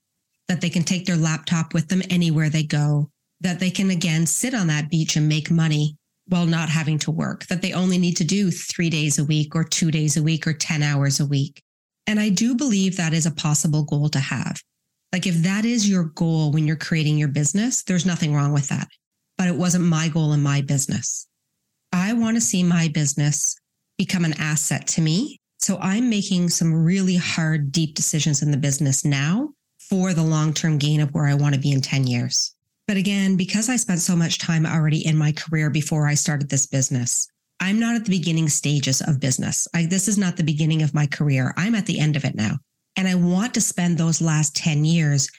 that 0.49 0.59
they 0.59 0.69
can 0.69 0.83
take 0.83 1.05
their 1.05 1.15
laptop 1.15 1.73
with 1.73 1.87
them 1.87 2.01
anywhere 2.09 2.49
they 2.49 2.63
go, 2.63 3.09
that 3.39 3.61
they 3.61 3.71
can 3.71 3.91
again 3.91 4.25
sit 4.25 4.53
on 4.53 4.67
that 4.67 4.89
beach 4.89 5.15
and 5.15 5.29
make 5.29 5.49
money 5.49 5.95
while 6.27 6.45
not 6.45 6.67
having 6.67 6.99
to 6.99 7.11
work, 7.11 7.45
that 7.45 7.61
they 7.61 7.71
only 7.71 7.97
need 7.97 8.17
to 8.17 8.25
do 8.25 8.51
three 8.51 8.89
days 8.89 9.19
a 9.19 9.23
week 9.23 9.55
or 9.55 9.63
two 9.63 9.89
days 9.89 10.17
a 10.17 10.23
week 10.23 10.45
or 10.45 10.51
10 10.51 10.83
hours 10.83 11.21
a 11.21 11.25
week. 11.25 11.63
And 12.07 12.19
I 12.19 12.29
do 12.29 12.55
believe 12.55 12.97
that 12.97 13.13
is 13.13 13.25
a 13.25 13.31
possible 13.31 13.83
goal 13.83 14.09
to 14.09 14.19
have. 14.19 14.61
Like 15.11 15.27
if 15.27 15.35
that 15.43 15.65
is 15.65 15.89
your 15.89 16.03
goal 16.03 16.51
when 16.51 16.67
you're 16.67 16.75
creating 16.75 17.17
your 17.17 17.29
business, 17.29 17.83
there's 17.83 18.05
nothing 18.05 18.33
wrong 18.33 18.53
with 18.53 18.67
that. 18.67 18.87
But 19.37 19.47
it 19.47 19.55
wasn't 19.55 19.85
my 19.85 20.07
goal 20.07 20.33
in 20.33 20.41
my 20.41 20.61
business. 20.61 21.27
I 21.91 22.13
want 22.13 22.37
to 22.37 22.41
see 22.41 22.63
my 22.63 22.89
business 22.89 23.55
become 23.97 24.25
an 24.25 24.35
asset 24.39 24.87
to 24.87 25.01
me. 25.01 25.39
So 25.59 25.77
I'm 25.79 26.09
making 26.09 26.49
some 26.49 26.73
really 26.73 27.15
hard, 27.15 27.71
deep 27.71 27.95
decisions 27.95 28.41
in 28.41 28.51
the 28.51 28.57
business 28.57 29.05
now 29.05 29.49
for 29.79 30.13
the 30.13 30.23
long 30.23 30.53
term 30.53 30.77
gain 30.77 30.99
of 30.99 31.13
where 31.13 31.25
I 31.25 31.33
want 31.33 31.55
to 31.55 31.61
be 31.61 31.71
in 31.71 31.81
10 31.81 32.07
years. 32.07 32.53
But 32.87 32.97
again, 32.97 33.35
because 33.35 33.69
I 33.69 33.77
spent 33.77 33.99
so 33.99 34.15
much 34.15 34.37
time 34.37 34.65
already 34.65 35.05
in 35.05 35.17
my 35.17 35.31
career 35.31 35.69
before 35.69 36.07
I 36.07 36.13
started 36.13 36.49
this 36.49 36.67
business, 36.67 37.27
I'm 37.59 37.79
not 37.79 37.95
at 37.95 38.05
the 38.05 38.11
beginning 38.11 38.49
stages 38.49 39.01
of 39.01 39.19
business. 39.19 39.67
I, 39.73 39.85
this 39.85 40.07
is 40.07 40.17
not 40.17 40.37
the 40.37 40.43
beginning 40.43 40.81
of 40.81 40.93
my 40.93 41.07
career. 41.07 41.53
I'm 41.57 41.75
at 41.75 41.85
the 41.85 41.99
end 41.99 42.15
of 42.15 42.25
it 42.25 42.35
now. 42.35 42.57
And 42.97 43.07
I 43.07 43.15
want 43.15 43.53
to 43.53 43.61
spend 43.61 43.97
those 43.97 44.21
last 44.21 44.55
10 44.55 44.85
years 44.85 45.29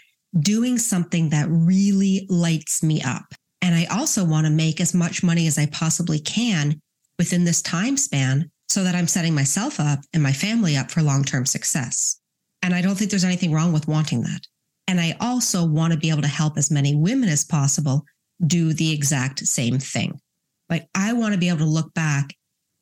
doing 0.40 0.78
something 0.78 1.30
that 1.30 1.48
really 1.48 2.26
lights 2.28 2.82
me 2.82 3.02
up. 3.02 3.24
And 3.62 3.74
I 3.74 3.86
also 3.86 4.24
want 4.24 4.46
to 4.46 4.52
make 4.52 4.80
as 4.80 4.94
much 4.94 5.22
money 5.22 5.46
as 5.46 5.58
I 5.58 5.66
possibly 5.66 6.18
can 6.18 6.80
within 7.18 7.44
this 7.44 7.62
time 7.62 7.96
span 7.96 8.50
so 8.68 8.84
that 8.84 8.94
I'm 8.94 9.06
setting 9.06 9.34
myself 9.34 9.80
up 9.80 10.00
and 10.12 10.22
my 10.22 10.32
family 10.32 10.76
up 10.76 10.90
for 10.90 11.02
long 11.02 11.24
term 11.24 11.46
success. 11.46 12.20
And 12.62 12.74
I 12.74 12.82
don't 12.82 12.96
think 12.96 13.10
there's 13.10 13.24
anything 13.24 13.52
wrong 13.52 13.72
with 13.72 13.88
wanting 13.88 14.22
that. 14.22 14.40
And 14.88 15.00
I 15.00 15.16
also 15.20 15.64
want 15.66 15.92
to 15.92 15.98
be 15.98 16.10
able 16.10 16.22
to 16.22 16.28
help 16.28 16.56
as 16.58 16.70
many 16.70 16.94
women 16.94 17.28
as 17.28 17.44
possible 17.44 18.04
do 18.46 18.72
the 18.72 18.92
exact 18.92 19.40
same 19.40 19.78
thing. 19.78 20.20
Like 20.68 20.88
I 20.94 21.12
want 21.12 21.32
to 21.32 21.40
be 21.40 21.48
able 21.48 21.58
to 21.58 21.64
look 21.64 21.92
back 21.94 22.34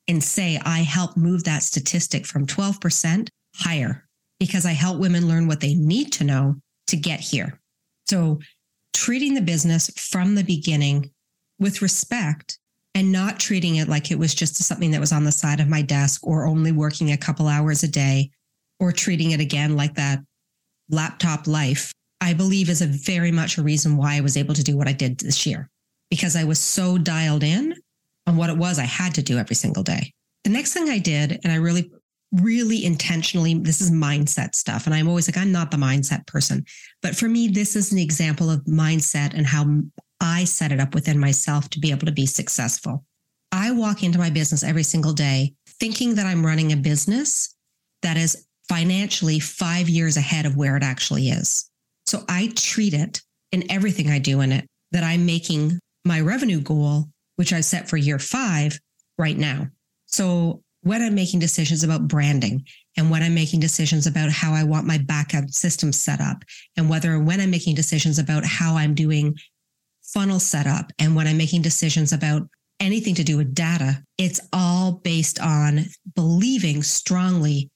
and 0.07 0.23
say, 0.23 0.59
I 0.63 0.79
helped 0.79 1.17
move 1.17 1.43
that 1.43 1.63
statistic 1.63 2.25
from 2.25 2.45
12% 2.45 3.27
higher 3.55 4.05
because 4.39 4.65
I 4.65 4.73
help 4.73 4.99
women 4.99 5.27
learn 5.27 5.47
what 5.47 5.61
they 5.61 5.75
need 5.75 6.11
to 6.13 6.23
know 6.23 6.55
to 6.87 6.97
get 6.97 7.19
here. 7.19 7.59
So 8.07 8.39
treating 8.93 9.33
the 9.33 9.41
business 9.41 9.89
from 9.97 10.35
the 10.35 10.43
beginning 10.43 11.11
with 11.59 11.81
respect 11.81 12.59
and 12.93 13.11
not 13.11 13.39
treating 13.39 13.77
it 13.77 13.87
like 13.87 14.11
it 14.11 14.19
was 14.19 14.33
just 14.33 14.55
something 14.63 14.91
that 14.91 15.01
was 15.01 15.11
on 15.11 15.23
the 15.23 15.31
side 15.31 15.59
of 15.59 15.67
my 15.67 15.81
desk 15.81 16.25
or 16.25 16.45
only 16.45 16.71
working 16.71 17.11
a 17.11 17.17
couple 17.17 17.47
hours 17.47 17.83
a 17.83 17.87
day 17.87 18.29
or 18.79 18.91
treating 18.91 19.31
it 19.31 19.39
again 19.39 19.75
like 19.75 19.95
that 19.95 20.19
laptop 20.89 21.47
life, 21.47 21.91
I 22.21 22.33
believe 22.33 22.69
is 22.69 22.81
a 22.81 22.87
very 22.87 23.31
much 23.31 23.57
a 23.57 23.63
reason 23.63 23.97
why 23.97 24.15
I 24.15 24.21
was 24.21 24.37
able 24.37 24.53
to 24.53 24.63
do 24.63 24.77
what 24.77 24.87
I 24.87 24.93
did 24.93 25.17
this 25.19 25.45
year 25.45 25.69
because 26.09 26.35
I 26.35 26.43
was 26.43 26.59
so 26.59 26.97
dialed 26.97 27.43
in 27.43 27.75
on 28.27 28.37
what 28.37 28.49
it 28.49 28.57
was 28.57 28.79
I 28.79 28.85
had 28.85 29.15
to 29.15 29.21
do 29.21 29.37
every 29.37 29.55
single 29.55 29.83
day. 29.83 30.13
The 30.43 30.49
next 30.49 30.73
thing 30.73 30.89
I 30.89 30.99
did, 30.99 31.39
and 31.43 31.51
I 31.51 31.55
really, 31.55 31.91
really 32.31 32.85
intentionally, 32.85 33.53
this 33.55 33.81
is 33.81 33.91
mindset 33.91 34.55
stuff. 34.55 34.85
And 34.85 34.95
I'm 34.95 35.07
always 35.07 35.27
like, 35.27 35.37
I'm 35.37 35.51
not 35.51 35.71
the 35.71 35.77
mindset 35.77 36.25
person. 36.27 36.65
But 37.01 37.15
for 37.15 37.27
me, 37.27 37.47
this 37.47 37.75
is 37.75 37.91
an 37.91 37.97
example 37.97 38.49
of 38.49 38.63
mindset 38.65 39.33
and 39.33 39.45
how 39.45 39.65
I 40.19 40.43
set 40.43 40.71
it 40.71 40.79
up 40.79 40.93
within 40.93 41.19
myself 41.19 41.69
to 41.71 41.79
be 41.79 41.91
able 41.91 42.05
to 42.05 42.11
be 42.11 42.25
successful. 42.25 43.03
I 43.51 43.71
walk 43.71 44.03
into 44.03 44.19
my 44.19 44.29
business 44.29 44.63
every 44.63 44.83
single 44.83 45.13
day 45.13 45.53
thinking 45.79 46.15
that 46.15 46.25
I'm 46.25 46.45
running 46.45 46.71
a 46.71 46.77
business 46.77 47.55
that 48.01 48.17
is 48.17 48.45
financially 48.67 49.39
five 49.39 49.87
years 49.87 50.17
ahead 50.17 50.45
of 50.45 50.57
where 50.57 50.75
it 50.75 50.83
actually 50.83 51.29
is. 51.29 51.69
So 52.05 52.23
I 52.29 52.51
treat 52.55 52.93
it 52.93 53.21
in 53.51 53.69
everything 53.71 54.09
I 54.09 54.19
do 54.19 54.41
in 54.41 54.51
it 54.51 54.67
that 54.91 55.03
I'm 55.03 55.25
making 55.25 55.79
my 56.05 56.21
revenue 56.21 56.61
goal, 56.61 57.05
which 57.35 57.51
I 57.51 57.61
set 57.61 57.89
for 57.89 57.97
year 57.97 58.19
five 58.19 58.79
right 59.17 59.37
now. 59.37 59.67
So 60.05 60.61
when 60.81 61.01
I'm 61.01 61.15
making 61.15 61.39
decisions 61.39 61.83
about 61.83 62.07
branding 62.07 62.63
and 62.95 63.09
when 63.09 63.23
I'm 63.23 63.33
making 63.33 63.59
decisions 63.59 64.05
about 64.05 64.29
how 64.29 64.53
I 64.53 64.63
want 64.63 64.85
my 64.85 64.99
backup 64.99 65.49
system 65.49 65.91
set 65.91 66.21
up 66.21 66.43
and 66.77 66.89
whether 66.89 67.19
when 67.19 67.41
I'm 67.41 67.49
making 67.49 67.75
decisions 67.75 68.19
about 68.19 68.45
how 68.45 68.77
I'm 68.77 68.93
doing 68.93 69.35
funnel 70.03 70.39
setup 70.39 70.91
and 70.99 71.15
when 71.15 71.25
I'm 71.27 71.37
making 71.37 71.63
decisions 71.63 72.13
about 72.13 72.43
anything 72.79 73.15
to 73.15 73.23
do 73.23 73.37
with 73.37 73.55
data, 73.55 74.03
it's 74.19 74.39
all 74.53 75.01
based 75.03 75.39
on 75.39 75.85
believing 76.15 76.83
strongly 76.83 77.71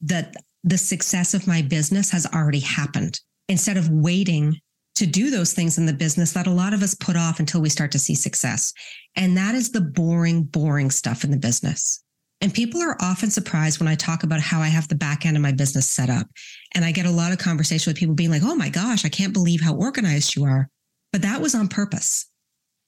that 0.00 0.34
the 0.64 0.78
success 0.78 1.34
of 1.34 1.46
my 1.46 1.60
business 1.62 2.10
has 2.10 2.26
already 2.26 2.60
happened 2.60 3.20
instead 3.48 3.76
of 3.76 3.90
waiting 3.90 4.58
to 4.96 5.06
do 5.06 5.30
those 5.30 5.52
things 5.52 5.78
in 5.78 5.86
the 5.86 5.92
business 5.92 6.32
that 6.32 6.46
a 6.46 6.50
lot 6.50 6.74
of 6.74 6.82
us 6.82 6.94
put 6.94 7.16
off 7.16 7.38
until 7.38 7.60
we 7.60 7.68
start 7.68 7.92
to 7.92 7.98
see 7.98 8.14
success. 8.14 8.72
And 9.14 9.36
that 9.36 9.54
is 9.54 9.70
the 9.70 9.80
boring, 9.80 10.42
boring 10.42 10.90
stuff 10.90 11.22
in 11.22 11.30
the 11.30 11.36
business. 11.36 12.02
And 12.40 12.52
people 12.52 12.82
are 12.82 12.96
often 13.00 13.30
surprised 13.30 13.80
when 13.80 13.88
I 13.88 13.94
talk 13.94 14.22
about 14.22 14.40
how 14.40 14.60
I 14.60 14.68
have 14.68 14.88
the 14.88 14.94
back 14.94 15.24
end 15.24 15.36
of 15.36 15.42
my 15.42 15.52
business 15.52 15.88
set 15.88 16.10
up. 16.10 16.26
And 16.74 16.84
I 16.84 16.92
get 16.92 17.06
a 17.06 17.10
lot 17.10 17.32
of 17.32 17.38
conversation 17.38 17.90
with 17.90 17.98
people 17.98 18.14
being 18.14 18.30
like, 18.30 18.42
oh 18.44 18.54
my 18.54 18.68
gosh, 18.68 19.04
I 19.04 19.08
can't 19.08 19.32
believe 19.32 19.60
how 19.62 19.74
organized 19.74 20.36
you 20.36 20.44
are. 20.44 20.68
But 21.12 21.22
that 21.22 21.40
was 21.40 21.54
on 21.54 21.68
purpose. 21.68 22.26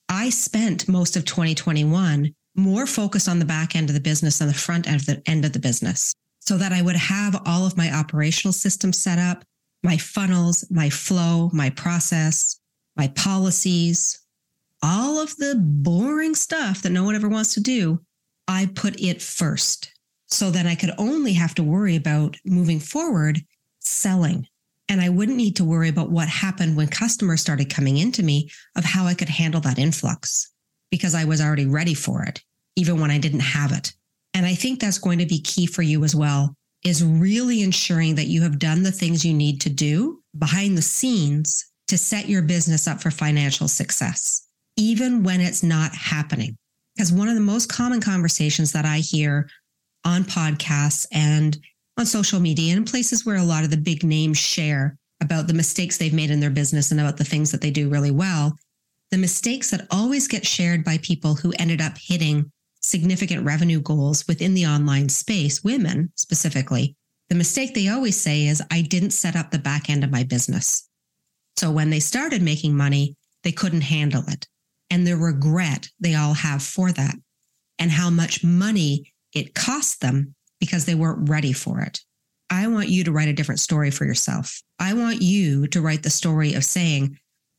I 0.08 0.30
spent 0.30 0.88
most 0.88 1.16
of 1.16 1.24
2021 1.24 2.34
more 2.56 2.86
focused 2.86 3.28
on 3.28 3.38
the 3.38 3.44
back 3.44 3.76
end 3.76 3.88
of 3.88 3.94
the 3.94 4.00
business 4.00 4.38
than 4.38 4.48
the 4.48 4.54
front 4.54 4.86
end 4.86 5.00
of 5.00 5.06
the 5.06 5.22
end 5.26 5.44
of 5.44 5.52
the 5.52 5.58
business 5.58 6.14
so 6.40 6.56
that 6.56 6.72
I 6.72 6.82
would 6.82 6.96
have 6.96 7.42
all 7.46 7.66
of 7.66 7.76
my 7.76 7.92
operational 7.92 8.52
systems 8.52 9.02
set 9.02 9.18
up, 9.18 9.44
my 9.82 9.96
funnels, 9.96 10.66
my 10.70 10.90
flow, 10.90 11.50
my 11.52 11.70
process, 11.70 12.60
my 12.96 13.08
policies, 13.08 14.20
all 14.82 15.20
of 15.20 15.34
the 15.36 15.54
boring 15.56 16.34
stuff 16.34 16.82
that 16.82 16.92
no 16.92 17.04
one 17.04 17.14
ever 17.14 17.28
wants 17.28 17.54
to 17.54 17.60
do. 17.60 18.00
I 18.46 18.66
put 18.74 19.00
it 19.00 19.20
first 19.22 19.92
so 20.26 20.50
that 20.50 20.66
I 20.66 20.74
could 20.74 20.92
only 20.98 21.32
have 21.34 21.54
to 21.56 21.62
worry 21.62 21.96
about 21.96 22.36
moving 22.44 22.80
forward 22.80 23.40
selling. 23.78 24.46
And 24.88 25.00
I 25.00 25.10
wouldn't 25.10 25.36
need 25.36 25.56
to 25.56 25.64
worry 25.64 25.88
about 25.88 26.10
what 26.10 26.28
happened 26.28 26.76
when 26.76 26.88
customers 26.88 27.40
started 27.40 27.70
coming 27.70 27.98
into 27.98 28.22
me 28.22 28.50
of 28.76 28.84
how 28.84 29.04
I 29.04 29.14
could 29.14 29.28
handle 29.28 29.60
that 29.62 29.78
influx 29.78 30.50
because 30.90 31.14
I 31.14 31.24
was 31.24 31.40
already 31.40 31.66
ready 31.66 31.94
for 31.94 32.22
it, 32.22 32.42
even 32.76 33.00
when 33.00 33.10
I 33.10 33.18
didn't 33.18 33.40
have 33.40 33.72
it. 33.72 33.92
And 34.32 34.46
I 34.46 34.54
think 34.54 34.80
that's 34.80 34.98
going 34.98 35.18
to 35.18 35.26
be 35.26 35.40
key 35.40 35.66
for 35.66 35.82
you 35.82 36.04
as 36.04 36.14
well 36.14 36.56
is 36.84 37.04
really 37.04 37.62
ensuring 37.62 38.14
that 38.14 38.26
you 38.26 38.42
have 38.42 38.58
done 38.58 38.82
the 38.82 38.92
things 38.92 39.24
you 39.24 39.34
need 39.34 39.60
to 39.62 39.70
do 39.70 40.22
behind 40.38 40.76
the 40.76 40.82
scenes 40.82 41.64
to 41.88 41.98
set 41.98 42.28
your 42.28 42.42
business 42.42 42.86
up 42.86 43.00
for 43.00 43.10
financial 43.10 43.66
success, 43.66 44.46
even 44.76 45.22
when 45.22 45.40
it's 45.40 45.62
not 45.62 45.94
happening. 45.94 46.56
Because 46.94 47.12
one 47.12 47.28
of 47.28 47.34
the 47.34 47.40
most 47.40 47.68
common 47.68 48.00
conversations 48.00 48.72
that 48.72 48.84
I 48.84 48.98
hear 48.98 49.48
on 50.04 50.24
podcasts 50.24 51.06
and 51.12 51.56
on 51.96 52.06
social 52.06 52.40
media 52.40 52.76
and 52.76 52.86
places 52.86 53.26
where 53.26 53.36
a 53.36 53.44
lot 53.44 53.64
of 53.64 53.70
the 53.70 53.76
big 53.76 54.04
names 54.04 54.38
share 54.38 54.96
about 55.20 55.46
the 55.46 55.54
mistakes 55.54 55.96
they've 55.96 56.14
made 56.14 56.30
in 56.30 56.40
their 56.40 56.50
business 56.50 56.90
and 56.90 57.00
about 57.00 57.16
the 57.16 57.24
things 57.24 57.50
that 57.50 57.60
they 57.60 57.70
do 57.70 57.88
really 57.88 58.10
well, 58.10 58.56
the 59.10 59.18
mistakes 59.18 59.70
that 59.70 59.86
always 59.90 60.28
get 60.28 60.46
shared 60.46 60.84
by 60.84 60.98
people 60.98 61.34
who 61.34 61.52
ended 61.58 61.80
up 61.80 61.94
hitting 61.98 62.50
significant 62.88 63.44
revenue 63.44 63.80
goals 63.80 64.26
within 64.26 64.54
the 64.54 64.66
online 64.66 65.08
space, 65.08 65.62
women 65.62 66.12
specifically, 66.16 66.96
the 67.28 67.34
mistake 67.34 67.74
they 67.74 67.88
always 67.88 68.18
say 68.18 68.46
is, 68.46 68.62
I 68.70 68.82
didn't 68.82 69.10
set 69.10 69.36
up 69.36 69.50
the 69.50 69.58
back 69.58 69.90
end 69.90 70.02
of 70.02 70.10
my 70.10 70.24
business. 70.24 70.88
So 71.56 71.70
when 71.70 71.90
they 71.90 72.00
started 72.00 72.42
making 72.42 72.76
money, 72.76 73.16
they 73.44 73.52
couldn't 73.52 73.82
handle 73.82 74.24
it. 74.28 74.46
And 74.90 75.06
the 75.06 75.16
regret 75.16 75.88
they 76.00 76.14
all 76.14 76.34
have 76.34 76.62
for 76.62 76.90
that, 76.92 77.16
and 77.78 77.90
how 77.90 78.08
much 78.08 78.42
money 78.42 79.12
it 79.34 79.54
cost 79.54 80.00
them 80.00 80.34
because 80.58 80.86
they 80.86 80.94
weren't 80.94 81.28
ready 81.28 81.52
for 81.52 81.80
it. 81.80 82.00
I 82.50 82.66
want 82.68 82.88
you 82.88 83.04
to 83.04 83.12
write 83.12 83.28
a 83.28 83.34
different 83.34 83.60
story 83.60 83.90
for 83.90 84.06
yourself. 84.06 84.62
I 84.78 84.94
want 84.94 85.20
you 85.20 85.66
to 85.68 85.82
write 85.82 86.02
the 86.02 86.10
story 86.10 86.54
of 86.54 86.64
saying, 86.64 87.18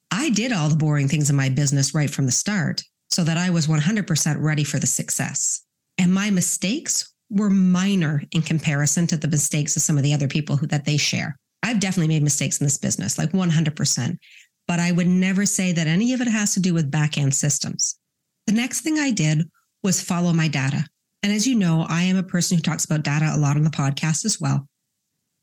I 0.10 0.32
did 0.32 0.52
all 0.52 0.70
the 0.70 0.76
boring 0.76 1.08
things 1.08 1.30
in 1.30 1.36
my 1.36 1.50
business 1.50 1.94
right 1.94 2.10
from 2.10 2.26
the 2.26 2.32
start 2.32 2.82
so 3.10 3.24
that 3.24 3.38
I 3.38 3.50
was 3.50 3.68
100% 3.68 4.42
ready 4.42 4.64
for 4.64 4.80
the 4.80 4.88
success. 4.88 5.64
And 5.98 6.14
my 6.14 6.30
mistakes 6.30 7.14
were 7.30 7.50
minor 7.50 8.24
in 8.32 8.42
comparison 8.42 9.08
to 9.08 9.18
the 9.18 9.28
mistakes 9.28 9.76
of 9.76 9.82
some 9.82 9.98
of 9.98 10.04
the 10.04 10.14
other 10.14 10.28
people 10.28 10.58
who 10.58 10.68
that 10.68 10.86
they 10.86 10.98
share. 10.98 11.36
I've 11.62 11.80
definitely 11.80 12.08
made 12.08 12.24
mistakes 12.24 12.60
in 12.60 12.66
this 12.66 12.78
business, 12.78 13.18
like 13.18 13.32
100%, 13.32 14.18
but 14.68 14.80
I 14.80 14.92
would 14.92 15.08
never 15.08 15.46
say 15.46 15.72
that 15.74 15.88
any 15.88 16.14
of 16.14 16.22
it 16.22 16.28
has 16.28 16.54
to 16.54 16.60
do 16.60 16.74
with 16.74 16.92
back 16.92 17.18
end 17.18 17.36
systems. 17.36 18.00
The 18.48 18.54
next 18.54 18.82
thing 18.82 18.98
I 18.98 19.12
did 19.12 19.44
was 19.84 20.02
follow 20.02 20.34
my 20.34 20.48
data. 20.48 20.86
And 21.22 21.34
as 21.34 21.46
you 21.46 21.56
know, 21.56 21.86
I 21.90 22.04
am 22.04 22.18
a 22.18 22.24
person 22.24 22.58
who 22.58 22.64
talks 22.64 22.86
about 22.86 23.04
data 23.04 23.32
a 23.34 23.38
lot 23.38 23.58
on 23.58 23.64
the 23.64 23.70
podcast 23.70 24.26
as 24.26 24.40
well, 24.40 24.68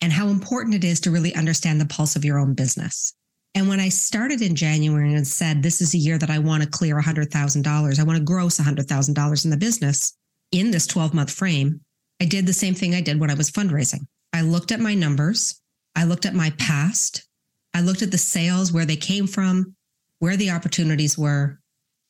and 0.01 0.13
how 0.13 0.29
important 0.29 0.75
it 0.75 0.85
is 0.85 1.01
to 1.01 1.11
really 1.11 1.35
understand 1.35 1.81
the 1.81 1.87
pulse 1.87 2.17
of 2.17 2.25
your 2.25 2.39
own 2.39 2.55
business. 2.55 3.15
And 3.57 3.69
when 3.69 3.81
I 3.81 3.89
started 3.89 4.43
in 4.43 4.55
January 4.55 5.15
and 5.15 5.27
said, 5.27 5.63
this 5.63 5.81
is 5.81 5.95
a 5.95 5.99
year 5.99 6.19
that 6.19 6.29
I 6.29 6.39
want 6.39 6.63
to 6.63 6.69
clear 6.69 7.01
$100,000, 7.01 7.99
I 7.99 8.03
want 8.03 8.19
to 8.19 8.23
gross 8.23 8.61
$100,000 8.61 9.45
in 9.45 9.51
the 9.51 9.57
business 9.57 10.15
in 10.53 10.71
this 10.71 10.87
12 10.87 11.15
month 11.15 11.31
frame, 11.31 11.81
I 12.21 12.27
did 12.27 12.45
the 12.45 12.53
same 12.53 12.75
thing 12.75 12.95
I 12.95 13.01
did 13.01 13.19
when 13.19 13.31
I 13.31 13.35
was 13.35 13.51
fundraising. 13.51 14.01
I 14.35 14.43
looked 14.43 14.73
at 14.73 14.81
my 14.81 14.95
numbers, 14.95 15.59
I 15.95 16.05
looked 16.05 16.27
at 16.27 16.35
my 16.35 16.51
past, 16.59 17.27
I 17.73 17.81
looked 17.81 18.03
at 18.03 18.11
the 18.11 18.19
sales, 18.19 18.75
where 18.75 18.85
they 18.85 18.95
came 18.95 19.27
from, 19.27 19.75
where 20.19 20.37
the 20.37 20.51
opportunities 20.51 21.17
were, 21.17 21.59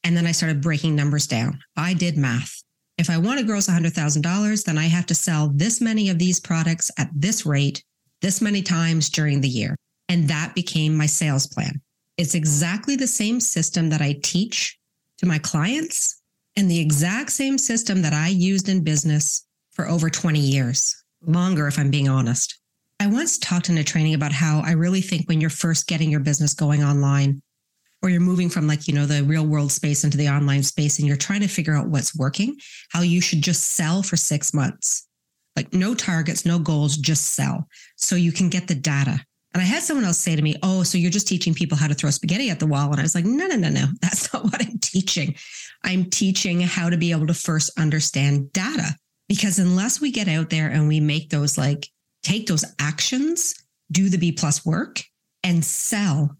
and 0.02 0.16
then 0.16 0.26
I 0.26 0.32
started 0.32 0.60
breaking 0.60 0.96
numbers 0.96 1.28
down. 1.28 1.60
I 1.76 1.94
did 1.94 2.16
math. 2.16 2.60
If 2.98 3.08
I 3.08 3.18
want 3.18 3.38
to 3.38 3.46
gross 3.46 3.68
$100,000, 3.68 4.64
then 4.64 4.78
I 4.78 4.86
have 4.86 5.06
to 5.06 5.14
sell 5.14 5.52
this 5.54 5.80
many 5.80 6.08
of 6.10 6.18
these 6.18 6.40
products 6.40 6.90
at 6.98 7.08
this 7.14 7.46
rate, 7.46 7.84
this 8.20 8.42
many 8.42 8.62
times 8.62 9.08
during 9.10 9.40
the 9.40 9.48
year. 9.48 9.76
And 10.08 10.28
that 10.28 10.54
became 10.54 10.96
my 10.96 11.06
sales 11.06 11.46
plan. 11.46 11.80
It's 12.16 12.34
exactly 12.34 12.96
the 12.96 13.06
same 13.06 13.40
system 13.40 13.90
that 13.90 14.00
I 14.00 14.18
teach 14.22 14.78
to 15.18 15.26
my 15.26 15.38
clients 15.38 16.22
and 16.56 16.70
the 16.70 16.80
exact 16.80 17.32
same 17.32 17.58
system 17.58 18.02
that 18.02 18.12
I 18.12 18.28
used 18.28 18.68
in 18.68 18.84
business 18.84 19.46
for 19.72 19.88
over 19.88 20.08
20 20.08 20.38
years, 20.38 21.04
longer, 21.22 21.66
if 21.66 21.78
I'm 21.78 21.90
being 21.90 22.08
honest. 22.08 22.58
I 22.98 23.08
once 23.08 23.38
talked 23.38 23.68
in 23.68 23.76
a 23.76 23.84
training 23.84 24.14
about 24.14 24.32
how 24.32 24.62
I 24.64 24.72
really 24.72 25.02
think 25.02 25.28
when 25.28 25.40
you're 25.40 25.50
first 25.50 25.86
getting 25.86 26.10
your 26.10 26.20
business 26.20 26.54
going 26.54 26.82
online, 26.82 27.42
or 28.02 28.08
you're 28.08 28.20
moving 28.20 28.48
from 28.48 28.66
like, 28.66 28.86
you 28.86 28.94
know, 28.94 29.06
the 29.06 29.24
real 29.24 29.46
world 29.46 29.72
space 29.72 30.04
into 30.04 30.16
the 30.16 30.28
online 30.28 30.62
space 30.62 30.98
and 30.98 31.08
you're 31.08 31.16
trying 31.16 31.40
to 31.40 31.48
figure 31.48 31.74
out 31.74 31.88
what's 31.88 32.16
working, 32.16 32.56
how 32.90 33.00
you 33.02 33.20
should 33.20 33.42
just 33.42 33.72
sell 33.72 34.02
for 34.02 34.16
six 34.16 34.54
months. 34.54 35.08
Like 35.56 35.72
no 35.72 35.94
targets, 35.94 36.44
no 36.44 36.58
goals, 36.58 36.96
just 36.96 37.34
sell 37.34 37.66
so 37.96 38.14
you 38.14 38.32
can 38.32 38.48
get 38.48 38.68
the 38.68 38.74
data 38.74 39.24
And 39.56 39.62
I 39.62 39.68
had 39.68 39.82
someone 39.82 40.04
else 40.04 40.18
say 40.18 40.36
to 40.36 40.42
me, 40.42 40.54
Oh, 40.62 40.82
so 40.82 40.98
you're 40.98 41.10
just 41.10 41.26
teaching 41.26 41.54
people 41.54 41.78
how 41.78 41.86
to 41.88 41.94
throw 41.94 42.10
spaghetti 42.10 42.50
at 42.50 42.60
the 42.60 42.66
wall. 42.66 42.90
And 42.90 43.00
I 43.00 43.02
was 43.02 43.14
like, 43.14 43.24
No, 43.24 43.46
no, 43.46 43.56
no, 43.56 43.70
no. 43.70 43.86
That's 44.02 44.30
not 44.30 44.44
what 44.44 44.60
I'm 44.60 44.78
teaching. 44.80 45.34
I'm 45.82 46.10
teaching 46.10 46.60
how 46.60 46.90
to 46.90 46.98
be 46.98 47.10
able 47.10 47.26
to 47.28 47.32
first 47.32 47.70
understand 47.78 48.52
data. 48.52 48.94
Because 49.30 49.58
unless 49.58 49.98
we 49.98 50.10
get 50.10 50.28
out 50.28 50.50
there 50.50 50.68
and 50.68 50.86
we 50.86 51.00
make 51.00 51.30
those 51.30 51.56
like, 51.56 51.88
take 52.22 52.46
those 52.46 52.66
actions, 52.78 53.54
do 53.90 54.10
the 54.10 54.18
B 54.18 54.30
plus 54.30 54.62
work 54.66 55.02
and 55.42 55.64
sell, 55.64 56.36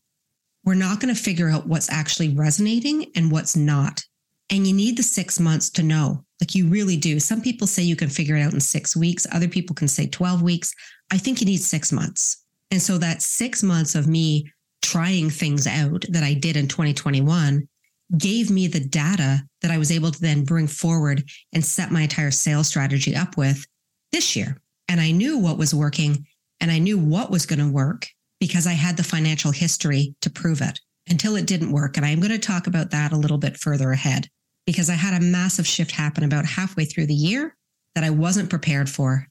we're 0.67 0.75
not 0.75 1.01
going 1.01 1.15
to 1.15 1.19
figure 1.19 1.49
out 1.49 1.67
what's 1.67 1.91
actually 1.91 2.35
resonating 2.35 3.13
and 3.17 3.33
what's 3.33 3.57
not. 3.57 4.03
And 4.51 4.67
you 4.67 4.75
need 4.75 4.99
the 4.99 5.03
six 5.03 5.41
months 5.41 5.71
to 5.71 5.83
know. 5.83 6.23
Like 6.39 6.55
you 6.55 6.69
really 6.69 6.99
do. 6.99 7.19
Some 7.19 7.41
people 7.41 7.67
say 7.67 7.83
you 7.83 7.97
can 7.97 8.11
figure 8.11 8.37
it 8.37 8.43
out 8.43 8.53
in 8.53 8.61
six 8.61 8.95
weeks. 8.95 9.27
Other 9.33 9.49
people 9.49 9.75
can 9.75 9.89
say 9.89 10.07
12 10.07 10.43
weeks. 10.43 10.75
I 11.11 11.17
think 11.17 11.41
you 11.41 11.47
need 11.47 11.63
six 11.63 11.93
months. 11.93 12.43
And 12.71 12.83
so 12.83 12.99
that 12.99 13.23
six 13.23 13.63
months 13.63 13.95
of 13.95 14.07
me 14.07 14.51
trying 14.83 15.31
things 15.31 15.67
out 15.67 16.05
that 16.09 16.23
I 16.23 16.35
did 16.35 16.57
in 16.57 16.69
2021 16.69 17.69
gave 18.17 18.51
me 18.51 18.69
the 18.69 18.81
data 18.81 19.43
that 19.63 19.71
I 19.71 19.79
was 19.79 19.91
able 19.91 20.11
to 20.11 20.21
then 20.21 20.45
bring 20.45 20.67
forward 20.67 21.25
and 21.53 21.65
set 21.65 21.91
my 21.91 22.03
entire 22.03 22.31
sales 22.31 22.69
strategy 22.69 23.17
up 23.17 23.37
with 23.37 23.67
this 24.13 24.37
year. 24.37 24.61
And 24.89 25.01
I 25.01 25.11
knew 25.11 25.39
what 25.39 25.59
was 25.59 25.75
working 25.75 26.27
and 26.61 26.71
I 26.71 26.79
knew 26.79 26.99
what 26.99 27.31
was 27.31 27.47
going 27.47 27.59
to 27.59 27.73
work 27.73 28.07
because 28.41 28.67
I 28.67 28.73
had 28.73 28.97
the 28.97 29.03
financial 29.03 29.51
history 29.51 30.15
to 30.21 30.31
prove 30.31 30.61
it 30.61 30.79
until 31.09 31.37
it 31.37 31.47
didn't 31.47 31.73
work. 31.73 31.97
And 31.97 32.07
I'm 32.07 32.21
going 32.21 32.33
to 32.33 32.39
talk 32.39 32.67
about 32.67 32.91
that 32.91 33.13
a 33.13 33.17
little 33.17 33.39
bit 33.39 33.57
further 33.57 33.91
ahead 33.93 34.29
because 34.67 34.91
I 34.91 34.95
had 34.95 35.21
a 35.21 35.25
massive 35.25 35.67
shift 35.67 35.91
happen 35.91 36.25
about 36.25 36.45
halfway 36.45 36.85
through 36.85 37.07
the 37.07 37.15
year 37.15 37.57
that 37.95 38.05
I 38.05 38.11
wasn't 38.11 38.51
prepared 38.51 38.89
for. 38.89 39.27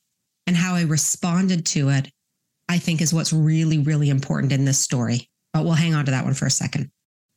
And 0.47 0.55
how 0.55 0.75
I 0.75 0.83
responded 0.83 1.65
to 1.67 1.89
it, 1.89 2.11
I 2.67 2.77
think, 2.77 3.01
is 3.01 3.13
what's 3.13 3.33
really, 3.33 3.79
really 3.79 4.09
important 4.09 4.51
in 4.51 4.65
this 4.65 4.79
story. 4.79 5.29
But 5.53 5.63
we'll 5.63 5.73
hang 5.73 5.93
on 5.93 6.05
to 6.05 6.11
that 6.11 6.25
one 6.25 6.33
for 6.33 6.45
a 6.45 6.51
second. 6.51 6.91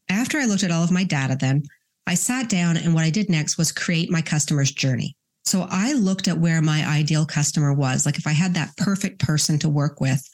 After 0.09 0.39
I 0.39 0.47
looked 0.47 0.65
at 0.65 0.71
all 0.71 0.83
of 0.83 0.91
my 0.91 1.05
data, 1.05 1.37
then 1.39 1.63
I 2.07 2.15
sat 2.15 2.49
down 2.49 2.77
and 2.77 2.95
what 2.95 3.05
I 3.05 3.11
did 3.11 3.29
next 3.29 3.59
was 3.59 3.71
create 3.71 4.11
my 4.11 4.23
customer's 4.23 4.73
journey. 4.73 5.15
So 5.45 5.67
I 5.71 5.93
looked 5.93 6.29
at 6.29 6.39
where 6.39 6.61
my 6.61 6.87
ideal 6.87 7.27
customer 7.27 7.73
was. 7.73 8.07
Like 8.07 8.19
if 8.19 8.27
I 8.27 8.33
had 8.33 8.55
that 8.55 8.77
perfect 8.77 9.21
person 9.21 9.59
to 9.61 9.69
work 9.69 10.01
with, 10.01 10.27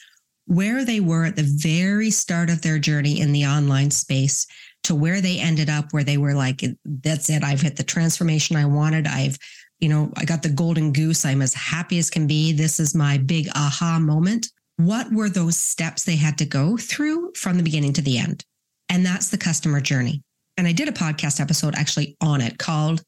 where 0.46 0.84
they 0.84 1.00
were 1.00 1.24
at 1.24 1.36
the 1.36 1.56
very 1.56 2.10
start 2.10 2.50
of 2.50 2.62
their 2.62 2.78
journey 2.78 3.20
in 3.20 3.32
the 3.32 3.46
online 3.46 3.90
space 3.90 4.46
to 4.84 4.94
where 4.94 5.20
they 5.20 5.38
ended 5.38 5.70
up, 5.70 5.92
where 5.92 6.04
they 6.04 6.18
were 6.18 6.34
like, 6.34 6.62
that's 6.84 7.30
it. 7.30 7.42
I've 7.42 7.60
hit 7.60 7.76
the 7.76 7.82
transformation 7.82 8.56
I 8.56 8.66
wanted. 8.66 9.06
I've, 9.06 9.38
you 9.80 9.88
know, 9.88 10.12
I 10.16 10.24
got 10.24 10.42
the 10.42 10.50
golden 10.50 10.92
goose. 10.92 11.24
I'm 11.24 11.42
as 11.42 11.54
happy 11.54 11.98
as 11.98 12.10
can 12.10 12.26
be. 12.26 12.52
This 12.52 12.78
is 12.78 12.94
my 12.94 13.18
big 13.18 13.48
aha 13.54 13.98
moment. 13.98 14.48
What 14.76 15.12
were 15.12 15.28
those 15.28 15.56
steps 15.56 16.02
they 16.02 16.16
had 16.16 16.38
to 16.38 16.44
go 16.44 16.76
through 16.76 17.32
from 17.34 17.56
the 17.56 17.62
beginning 17.62 17.92
to 17.94 18.02
the 18.02 18.18
end? 18.18 18.44
And 18.88 19.06
that's 19.06 19.28
the 19.28 19.38
customer 19.38 19.80
journey. 19.80 20.22
And 20.56 20.66
I 20.66 20.72
did 20.72 20.88
a 20.88 20.92
podcast 20.92 21.40
episode 21.40 21.74
actually 21.76 22.16
on 22.20 22.40
it 22.40 22.58
called 22.58 23.02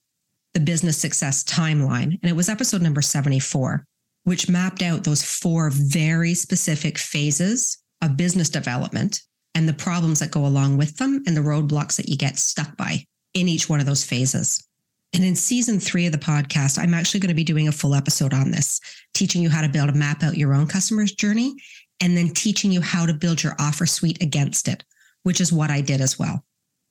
The 0.55 0.61
Business 0.61 0.99
Success 0.99 1.43
Timeline. 1.45 2.19
And 2.23 2.31
it 2.31 2.37
was 2.37 2.49
episode 2.49 2.83
number 2.83 3.03
74, 3.03 3.85
which 4.25 4.49
mapped 4.49 4.83
out 4.83 5.05
those 5.05 5.23
four 5.23 5.71
very 5.71 6.35
specific 6.35 6.99
phases 6.99 7.79
of 8.03 8.17
business 8.17 8.49
development 8.49 9.23
and 9.55 9.69
the 9.69 9.73
problems 9.73 10.21
that 10.21 10.31
go 10.31 10.47
along 10.47 10.77
with 10.77 10.97
them 10.99 11.23
and 11.27 11.37
the 11.37 11.41
roadblocks 11.41 11.97
that 11.97 12.09
you 12.09 12.17
get 12.17 12.39
stuck 12.39 12.77
by 12.77 13.05
in 13.35 13.49
each 13.49 13.69
one 13.69 13.81
of 13.81 13.87
those 13.87 14.05
phases. 14.05 14.66
And 15.13 15.25
in 15.25 15.37
season 15.37 15.81
three 15.81 16.07
of 16.07 16.13
the 16.13 16.19
podcast, 16.19 16.79
I'm 16.79 16.95
actually 16.95 17.21
going 17.21 17.29
to 17.29 17.35
be 17.35 17.45
doing 17.45 17.69
a 17.69 17.73
full 17.73 17.95
episode 17.95 18.35
on 18.35 18.51
this, 18.51 18.81
teaching 19.15 19.43
you 19.43 19.49
how 19.49 19.63
to 19.63 19.69
build 19.69 19.89
a 19.89 19.95
map 19.95 20.23
out 20.23 20.37
your 20.37 20.55
own 20.55 20.67
customer's 20.67 21.13
journey 21.13 21.55
and 22.01 22.17
then 22.17 22.31
teaching 22.31 22.71
you 22.71 22.81
how 22.81 23.07
to 23.07 23.15
build 23.15 23.43
your 23.43 23.55
offer 23.59 23.87
suite 23.87 24.23
against 24.23 24.69
it, 24.69 24.85
which 25.23 25.41
is 25.41 25.53
what 25.53 25.71
I 25.71 25.81
did 25.81 26.01
as 26.01 26.19
well. 26.19 26.45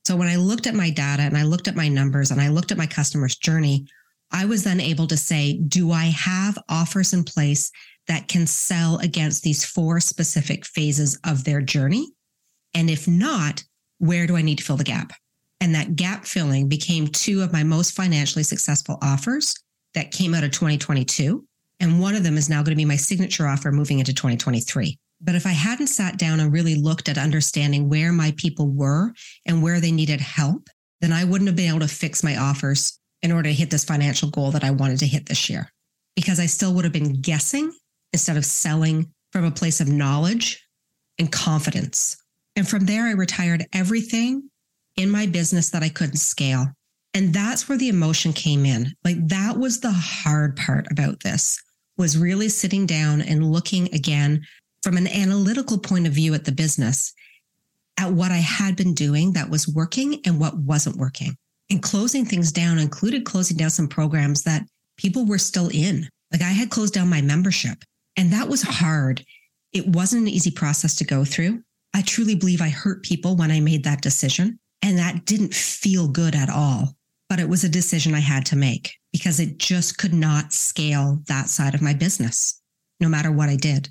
So 0.05 0.15
when 0.15 0.27
I 0.27 0.35
looked 0.35 0.67
at 0.67 0.75
my 0.75 0.89
data 0.89 1.23
and 1.23 1.37
I 1.37 1.43
looked 1.43 1.67
at 1.67 1.75
my 1.75 1.87
numbers 1.87 2.31
and 2.31 2.39
I 2.39 2.49
looked 2.49 2.71
at 2.71 2.77
my 2.77 2.87
customer's 2.87 3.35
journey, 3.35 3.85
I 4.31 4.45
was 4.45 4.63
then 4.63 4.79
able 4.79 5.07
to 5.07 5.17
say, 5.17 5.59
do 5.67 5.91
I 5.91 6.05
have 6.05 6.57
offers 6.69 7.13
in 7.13 7.23
place 7.23 7.71
that 8.07 8.27
can 8.27 8.47
sell 8.47 8.97
against 8.99 9.43
these 9.43 9.65
four 9.65 9.99
specific 9.99 10.65
phases 10.65 11.17
of 11.23 11.43
their 11.43 11.61
journey? 11.61 12.11
And 12.73 12.89
if 12.89 13.07
not, 13.07 13.63
where 13.99 14.27
do 14.27 14.35
I 14.35 14.41
need 14.41 14.57
to 14.59 14.63
fill 14.63 14.77
the 14.77 14.83
gap? 14.83 15.13
And 15.65 15.73
that 15.73 15.95
gap 15.95 16.25
filling 16.25 16.69
became 16.69 17.07
two 17.07 17.41
of 17.41 17.51
my 17.51 17.63
most 17.63 17.95
financially 17.95 18.43
successful 18.43 18.99
offers 19.01 19.55
that 19.95 20.11
came 20.11 20.35
out 20.35 20.43
of 20.43 20.51
2022. 20.51 21.43
And 21.79 21.99
one 21.99 22.13
of 22.13 22.21
them 22.21 22.37
is 22.37 22.47
now 22.47 22.61
going 22.61 22.73
to 22.73 22.75
be 22.75 22.85
my 22.85 22.97
signature 22.97 23.47
offer 23.47 23.71
moving 23.71 23.97
into 23.97 24.13
2023. 24.13 24.95
But 25.21 25.33
if 25.33 25.47
I 25.47 25.53
hadn't 25.53 25.87
sat 25.87 26.19
down 26.19 26.39
and 26.39 26.53
really 26.53 26.75
looked 26.75 27.09
at 27.09 27.17
understanding 27.17 27.89
where 27.89 28.11
my 28.11 28.31
people 28.37 28.67
were 28.67 29.11
and 29.47 29.63
where 29.63 29.79
they 29.79 29.91
needed 29.91 30.21
help, 30.21 30.69
then 31.01 31.11
I 31.11 31.23
wouldn't 31.23 31.47
have 31.47 31.55
been 31.55 31.69
able 31.69 31.79
to 31.79 31.87
fix 31.87 32.23
my 32.23 32.37
offers 32.37 32.99
in 33.23 33.31
order 33.31 33.49
to 33.49 33.55
hit 33.55 33.71
this 33.71 33.85
financial 33.85 34.29
goal 34.29 34.51
that 34.51 34.63
I 34.63 34.69
wanted 34.69 34.99
to 34.99 35.07
hit 35.07 35.25
this 35.25 35.49
year. 35.49 35.71
Because 36.15 36.39
I 36.39 36.45
still 36.45 36.75
would 36.75 36.83
have 36.83 36.93
been 36.93 37.21
guessing 37.21 37.73
instead 38.13 38.37
of 38.37 38.45
selling 38.45 39.11
from 39.31 39.45
a 39.45 39.51
place 39.51 39.81
of 39.81 39.87
knowledge 39.87 40.63
and 41.17 41.31
confidence. 41.31 42.17
And 42.55 42.67
from 42.67 42.85
there, 42.85 43.05
I 43.05 43.13
retired 43.13 43.65
everything 43.73 44.51
in 44.97 45.09
my 45.09 45.25
business 45.25 45.69
that 45.71 45.83
I 45.83 45.89
couldn't 45.89 46.17
scale. 46.17 46.67
And 47.13 47.33
that's 47.33 47.67
where 47.67 47.77
the 47.77 47.89
emotion 47.89 48.33
came 48.33 48.65
in. 48.65 48.93
Like 49.03 49.25
that 49.27 49.57
was 49.57 49.79
the 49.79 49.91
hard 49.91 50.57
part 50.57 50.85
about 50.91 51.21
this 51.23 51.61
was 51.97 52.17
really 52.17 52.49
sitting 52.49 52.85
down 52.85 53.21
and 53.21 53.51
looking 53.51 53.93
again 53.93 54.45
from 54.83 54.97
an 54.97 55.07
analytical 55.07 55.77
point 55.77 56.05
of 56.07 56.13
view 56.13 56.33
at 56.33 56.43
the 56.43 56.51
business 56.51 57.13
at 57.97 58.11
what 58.11 58.31
I 58.31 58.37
had 58.37 58.75
been 58.75 58.93
doing 58.93 59.31
that 59.33 59.49
was 59.49 59.67
working 59.67 60.19
and 60.25 60.39
what 60.39 60.57
wasn't 60.57 60.97
working. 60.97 61.35
And 61.69 61.81
closing 61.81 62.25
things 62.25 62.51
down 62.51 62.77
included 62.77 63.25
closing 63.25 63.57
down 63.57 63.69
some 63.69 63.87
programs 63.87 64.43
that 64.43 64.63
people 64.97 65.25
were 65.25 65.37
still 65.37 65.69
in. 65.69 66.07
Like 66.31 66.41
I 66.41 66.49
had 66.49 66.69
closed 66.69 66.93
down 66.93 67.09
my 67.09 67.21
membership 67.21 67.77
and 68.17 68.31
that 68.31 68.47
was 68.47 68.61
hard. 68.61 69.23
It 69.73 69.87
wasn't 69.87 70.23
an 70.23 70.27
easy 70.27 70.51
process 70.51 70.95
to 70.97 71.05
go 71.05 71.25
through. 71.25 71.61
I 71.93 72.01
truly 72.01 72.35
believe 72.35 72.61
I 72.61 72.69
hurt 72.69 73.03
people 73.03 73.35
when 73.35 73.51
I 73.51 73.59
made 73.61 73.85
that 73.85 74.01
decision. 74.01 74.59
And 74.85 74.99
that 74.99 75.25
didn't 75.25 75.55
feel 75.55 76.07
good 76.07 76.35
at 76.35 76.47
all. 76.47 76.95
But 77.27 77.39
it 77.39 77.49
was 77.49 77.63
a 77.63 77.69
decision 77.69 78.13
I 78.13 78.19
had 78.19 78.45
to 78.45 78.55
make 78.55 78.93
because 79.11 79.39
it 79.39 79.57
just 79.57 79.97
could 79.97 80.13
not 80.13 80.53
scale 80.53 81.23
that 81.27 81.49
side 81.49 81.73
of 81.73 81.81
my 81.81 81.91
business, 81.91 82.61
no 82.99 83.09
matter 83.09 83.31
what 83.31 83.49
I 83.49 83.55
did. 83.55 83.89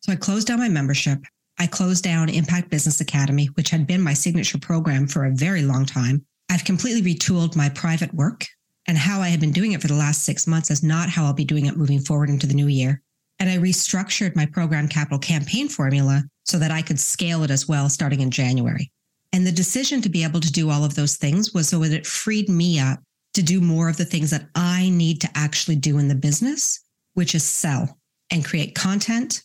So 0.00 0.10
I 0.10 0.16
closed 0.16 0.48
down 0.48 0.58
my 0.58 0.68
membership. 0.68 1.20
I 1.60 1.68
closed 1.68 2.02
down 2.02 2.28
Impact 2.28 2.70
Business 2.70 3.00
Academy, 3.00 3.46
which 3.54 3.70
had 3.70 3.86
been 3.86 4.00
my 4.00 4.14
signature 4.14 4.58
program 4.58 5.06
for 5.06 5.26
a 5.26 5.30
very 5.30 5.62
long 5.62 5.86
time. 5.86 6.26
I've 6.50 6.64
completely 6.64 7.14
retooled 7.14 7.54
my 7.54 7.68
private 7.68 8.12
work 8.12 8.44
and 8.88 8.98
how 8.98 9.20
I 9.20 9.28
had 9.28 9.38
been 9.38 9.52
doing 9.52 9.72
it 9.72 9.80
for 9.80 9.86
the 9.86 9.94
last 9.94 10.24
six 10.24 10.48
months 10.48 10.72
is 10.72 10.82
not 10.82 11.08
how 11.08 11.24
I'll 11.24 11.32
be 11.32 11.44
doing 11.44 11.66
it 11.66 11.76
moving 11.76 12.00
forward 12.00 12.30
into 12.30 12.48
the 12.48 12.54
new 12.54 12.66
year. 12.66 13.00
And 13.38 13.48
I 13.48 13.58
restructured 13.58 14.34
my 14.34 14.46
program 14.46 14.88
capital 14.88 15.20
campaign 15.20 15.68
formula 15.68 16.24
so 16.42 16.58
that 16.58 16.72
I 16.72 16.82
could 16.82 16.98
scale 16.98 17.44
it 17.44 17.52
as 17.52 17.68
well 17.68 17.88
starting 17.88 18.22
in 18.22 18.32
January. 18.32 18.90
And 19.32 19.46
the 19.46 19.52
decision 19.52 20.02
to 20.02 20.08
be 20.08 20.24
able 20.24 20.40
to 20.40 20.52
do 20.52 20.70
all 20.70 20.84
of 20.84 20.94
those 20.94 21.16
things 21.16 21.54
was 21.54 21.68
so 21.68 21.78
that 21.80 21.92
it 21.92 22.06
freed 22.06 22.48
me 22.48 22.78
up 22.78 23.00
to 23.34 23.42
do 23.42 23.60
more 23.60 23.88
of 23.88 23.96
the 23.96 24.04
things 24.04 24.30
that 24.30 24.48
I 24.54 24.90
need 24.90 25.20
to 25.22 25.30
actually 25.34 25.76
do 25.76 25.98
in 25.98 26.08
the 26.08 26.14
business, 26.14 26.80
which 27.14 27.34
is 27.34 27.44
sell 27.44 27.98
and 28.30 28.44
create 28.44 28.74
content 28.74 29.42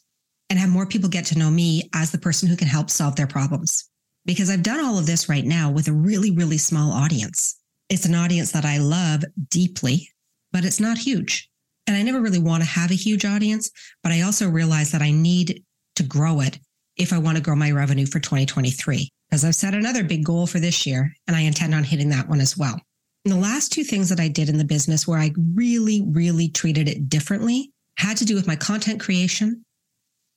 and 0.49 0.59
have 0.59 0.69
more 0.69 0.85
people 0.85 1.09
get 1.09 1.25
to 1.25 1.39
know 1.39 1.49
me 1.49 1.89
as 1.93 2.11
the 2.11 2.17
person 2.17 2.47
who 2.47 2.57
can 2.57 2.67
help 2.67 2.89
solve 2.89 3.15
their 3.15 3.27
problems. 3.27 3.89
Because 4.25 4.49
I've 4.49 4.63
done 4.63 4.83
all 4.83 4.97
of 4.97 5.05
this 5.05 5.29
right 5.29 5.45
now 5.45 5.71
with 5.71 5.87
a 5.87 5.93
really, 5.93 6.31
really 6.31 6.57
small 6.57 6.91
audience. 6.91 7.57
It's 7.89 8.05
an 8.05 8.15
audience 8.15 8.51
that 8.51 8.65
I 8.65 8.77
love 8.77 9.23
deeply, 9.49 10.09
but 10.51 10.65
it's 10.65 10.81
not 10.81 10.97
huge. 10.97 11.49
And 11.85 11.95
I 11.95 12.03
never 12.03 12.19
really 12.19 12.39
want 12.39 12.61
to 12.61 12.69
have 12.69 12.91
a 12.91 12.95
huge 12.95 13.23
audience, 13.23 13.71
but 14.03 14.11
I 14.11 14.21
also 14.21 14.49
realize 14.49 14.91
that 14.91 15.01
I 15.01 15.11
need 15.11 15.63
to 15.95 16.03
grow 16.03 16.41
it 16.41 16.59
if 16.97 17.13
I 17.13 17.17
want 17.17 17.37
to 17.37 17.43
grow 17.43 17.55
my 17.55 17.71
revenue 17.71 18.05
for 18.05 18.19
2023. 18.19 19.09
Because 19.29 19.43
I've 19.43 19.55
set 19.55 19.73
another 19.73 20.03
big 20.03 20.23
goal 20.23 20.47
for 20.47 20.59
this 20.59 20.85
year, 20.85 21.13
and 21.27 21.35
I 21.35 21.41
intend 21.41 21.73
on 21.73 21.83
hitting 21.83 22.09
that 22.09 22.29
one 22.29 22.39
as 22.39 22.57
well. 22.57 22.79
And 23.25 23.33
the 23.33 23.39
last 23.39 23.73
two 23.73 23.83
things 23.83 24.07
that 24.09 24.21
I 24.21 24.29
did 24.29 24.47
in 24.47 24.57
the 24.57 24.63
business 24.63 25.05
where 25.05 25.19
I 25.19 25.33
really, 25.53 26.01
really 26.07 26.47
treated 26.47 26.87
it 26.87 27.09
differently 27.09 27.73
had 27.97 28.15
to 28.17 28.25
do 28.25 28.35
with 28.35 28.47
my 28.47 28.55
content 28.55 29.01
creation 29.01 29.65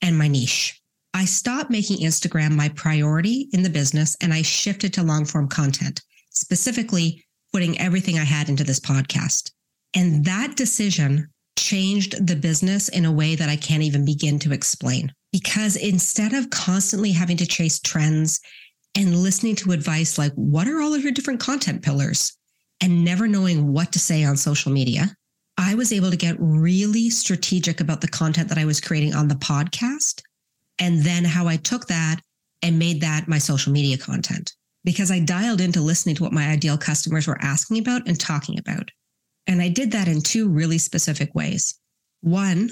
and 0.01 0.17
my 0.17 0.27
niche. 0.27 0.81
I 1.13 1.25
stopped 1.25 1.69
making 1.69 1.99
Instagram 1.99 2.51
my 2.51 2.69
priority 2.69 3.47
in 3.53 3.63
the 3.63 3.69
business 3.69 4.17
and 4.21 4.33
I 4.33 4.41
shifted 4.41 4.93
to 4.93 5.03
long 5.03 5.25
form 5.25 5.47
content, 5.47 6.01
specifically 6.31 7.23
putting 7.53 7.79
everything 7.79 8.17
I 8.17 8.23
had 8.23 8.49
into 8.49 8.63
this 8.63 8.79
podcast. 8.79 9.51
And 9.93 10.25
that 10.25 10.55
decision 10.55 11.27
changed 11.57 12.25
the 12.25 12.35
business 12.35 12.89
in 12.89 13.05
a 13.05 13.11
way 13.11 13.35
that 13.35 13.49
I 13.49 13.55
can't 13.55 13.83
even 13.83 14.05
begin 14.05 14.39
to 14.39 14.53
explain. 14.53 15.13
Because 15.31 15.75
instead 15.75 16.33
of 16.33 16.49
constantly 16.49 17.11
having 17.11 17.37
to 17.37 17.45
chase 17.45 17.79
trends 17.79 18.39
and 18.95 19.15
listening 19.23 19.55
to 19.57 19.71
advice 19.71 20.17
like, 20.17 20.33
what 20.33 20.67
are 20.67 20.81
all 20.81 20.93
of 20.93 21.03
your 21.03 21.11
different 21.11 21.39
content 21.39 21.81
pillars? 21.83 22.37
And 22.81 23.05
never 23.05 23.27
knowing 23.27 23.73
what 23.73 23.91
to 23.93 23.99
say 23.99 24.23
on 24.23 24.37
social 24.37 24.71
media, 24.71 25.15
I 25.57 25.75
was 25.75 25.93
able 25.93 26.09
to 26.09 26.17
get 26.17 26.35
really 26.39 27.09
strategic 27.09 27.79
about 27.79 28.01
the 28.01 28.07
content 28.07 28.49
that 28.49 28.57
I 28.57 28.65
was 28.65 28.81
creating 28.81 29.13
on 29.13 29.27
the 29.27 29.35
podcast 29.35 30.23
And 30.79 31.03
then 31.03 31.23
how 31.23 31.47
I 31.47 31.57
took 31.57 31.87
that 31.87 32.21
and 32.63 32.79
made 32.79 33.01
that 33.01 33.27
my 33.27 33.37
social 33.37 33.71
media 33.71 33.97
content 33.97 34.53
because 34.83 35.11
I 35.11 35.19
dialed 35.19 35.61
into 35.61 35.79
listening 35.79 36.15
to 36.15 36.23
what 36.23 36.33
my 36.33 36.47
ideal 36.47 36.77
customers 36.77 37.27
were 37.27 37.37
asking 37.41 37.77
about 37.77 38.07
and 38.07 38.19
talking 38.19 38.57
about. 38.57 38.89
And 39.45 39.61
I 39.61 39.69
did 39.69 39.91
that 39.91 40.07
in 40.07 40.21
two 40.21 40.49
really 40.49 40.79
specific 40.79 41.35
ways. 41.35 41.79
One, 42.21 42.71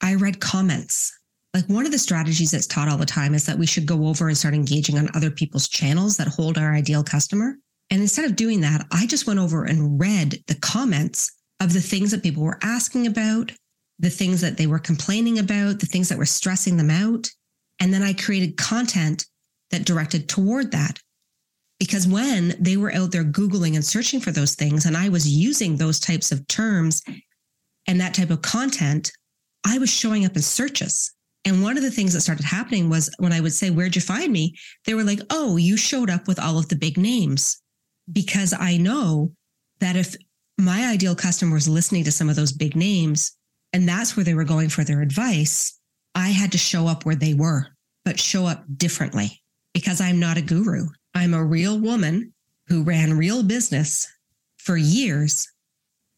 I 0.00 0.14
read 0.14 0.40
comments. 0.40 1.17
Like 1.54 1.66
one 1.66 1.86
of 1.86 1.92
the 1.92 1.98
strategies 1.98 2.50
that's 2.50 2.66
taught 2.66 2.88
all 2.88 2.98
the 2.98 3.06
time 3.06 3.34
is 3.34 3.46
that 3.46 3.58
we 3.58 3.66
should 3.66 3.86
go 3.86 4.06
over 4.06 4.28
and 4.28 4.36
start 4.36 4.54
engaging 4.54 4.98
on 4.98 5.08
other 5.14 5.30
people's 5.30 5.68
channels 5.68 6.16
that 6.16 6.28
hold 6.28 6.58
our 6.58 6.74
ideal 6.74 7.02
customer. 7.02 7.56
And 7.90 8.02
instead 8.02 8.26
of 8.26 8.36
doing 8.36 8.60
that, 8.60 8.86
I 8.92 9.06
just 9.06 9.26
went 9.26 9.40
over 9.40 9.64
and 9.64 9.98
read 9.98 10.36
the 10.46 10.56
comments 10.56 11.32
of 11.60 11.72
the 11.72 11.80
things 11.80 12.10
that 12.10 12.22
people 12.22 12.42
were 12.42 12.58
asking 12.62 13.06
about, 13.06 13.50
the 13.98 14.10
things 14.10 14.40
that 14.42 14.58
they 14.58 14.66
were 14.66 14.78
complaining 14.78 15.38
about, 15.38 15.80
the 15.80 15.86
things 15.86 16.08
that 16.10 16.18
were 16.18 16.26
stressing 16.26 16.76
them 16.76 16.90
out. 16.90 17.28
And 17.80 17.94
then 17.94 18.02
I 18.02 18.12
created 18.12 18.58
content 18.58 19.24
that 19.70 19.86
directed 19.86 20.28
toward 20.28 20.70
that. 20.72 20.98
Because 21.80 22.06
when 22.06 22.54
they 22.58 22.76
were 22.76 22.92
out 22.92 23.12
there 23.12 23.24
Googling 23.24 23.74
and 23.74 23.84
searching 23.84 24.20
for 24.20 24.32
those 24.32 24.54
things, 24.54 24.84
and 24.84 24.96
I 24.96 25.08
was 25.08 25.28
using 25.28 25.76
those 25.76 26.00
types 26.00 26.32
of 26.32 26.46
terms 26.48 27.02
and 27.86 28.00
that 28.00 28.14
type 28.14 28.30
of 28.30 28.42
content, 28.42 29.12
I 29.64 29.78
was 29.78 29.90
showing 29.90 30.26
up 30.26 30.36
in 30.36 30.42
searches. 30.42 31.12
And 31.44 31.62
one 31.62 31.76
of 31.76 31.82
the 31.82 31.90
things 31.90 32.12
that 32.12 32.20
started 32.20 32.44
happening 32.44 32.90
was 32.90 33.10
when 33.18 33.32
I 33.32 33.40
would 33.40 33.52
say, 33.52 33.70
Where'd 33.70 33.96
you 33.96 34.02
find 34.02 34.32
me? 34.32 34.56
They 34.84 34.94
were 34.94 35.04
like, 35.04 35.20
Oh, 35.30 35.56
you 35.56 35.76
showed 35.76 36.10
up 36.10 36.28
with 36.28 36.38
all 36.38 36.58
of 36.58 36.68
the 36.68 36.76
big 36.76 36.98
names. 36.98 37.60
Because 38.10 38.54
I 38.58 38.76
know 38.76 39.32
that 39.80 39.96
if 39.96 40.16
my 40.58 40.88
ideal 40.88 41.14
customer 41.14 41.54
was 41.54 41.68
listening 41.68 42.04
to 42.04 42.12
some 42.12 42.28
of 42.28 42.36
those 42.36 42.52
big 42.52 42.74
names, 42.74 43.36
and 43.72 43.88
that's 43.88 44.16
where 44.16 44.24
they 44.24 44.34
were 44.34 44.44
going 44.44 44.68
for 44.68 44.82
their 44.82 45.02
advice, 45.02 45.78
I 46.14 46.28
had 46.28 46.52
to 46.52 46.58
show 46.58 46.86
up 46.86 47.04
where 47.04 47.14
they 47.14 47.34
were, 47.34 47.66
but 48.04 48.18
show 48.18 48.46
up 48.46 48.64
differently 48.76 49.40
because 49.72 50.00
I'm 50.00 50.18
not 50.18 50.36
a 50.36 50.42
guru. 50.42 50.88
I'm 51.14 51.34
a 51.34 51.44
real 51.44 51.78
woman 51.78 52.32
who 52.66 52.82
ran 52.82 53.16
real 53.16 53.42
business 53.42 54.08
for 54.56 54.76
years, 54.76 55.48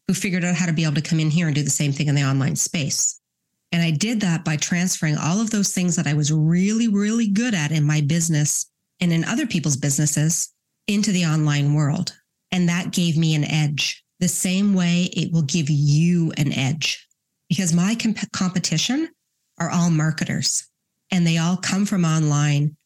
who 0.09 0.15
figured 0.15 0.45
out 0.45 0.55
how 0.55 0.67
to 0.67 0.73
be 0.73 0.85
able 0.85 0.95
to 0.95 1.03
come 1.03 1.21
in 1.21 1.31
here 1.31 1.47
and 1.47 1.55
do 1.55 1.63
the 1.63 1.71
same 1.71 1.93
thing 1.93 2.09
in 2.09 2.15
the 2.15 2.25
online 2.25 2.57
space. 2.57 3.20
And 3.73 3.83
I 3.83 3.91
did 3.91 4.21
that 4.21 4.45
by 4.45 4.57
transferring 4.57 5.17
all 5.17 5.41
of 5.41 5.51
those 5.51 5.73
things 5.73 5.97
that 5.97 6.07
I 6.07 6.15
was 6.15 6.33
really, 6.33 6.89
really 6.89 7.29
good 7.29 7.55
at 7.55 7.71
in 7.71 7.85
my 7.85 8.01
business 8.01 8.67
and 9.01 9.13
in 9.13 9.25
other 9.25 9.47
people's 9.47 9.77
businesses 9.77 10.53
into 10.89 11.13
the 11.13 11.25
online 11.25 11.75
world. 11.75 12.13
And 12.51 12.69
that 12.69 12.93
gave 12.93 13.17
me 13.17 13.35
an 13.35 13.45
edge, 13.45 14.05
the 14.19 14.29
same 14.29 14.75
way 14.75 15.09
it 15.13 15.33
will 15.33 15.43
give 15.43 15.71
you 15.71 16.33
an 16.37 16.53
edge. 16.53 17.07
Because 17.49 17.73
my 17.73 17.95
comp- 17.95 18.33
competition 18.33 19.09
are 19.59 19.71
all 19.71 19.91
marketers 19.91 20.69
and 21.11 21.27
they 21.27 21.39
all 21.39 21.57
come 21.57 21.87
from 21.87 22.05
online 22.05 22.77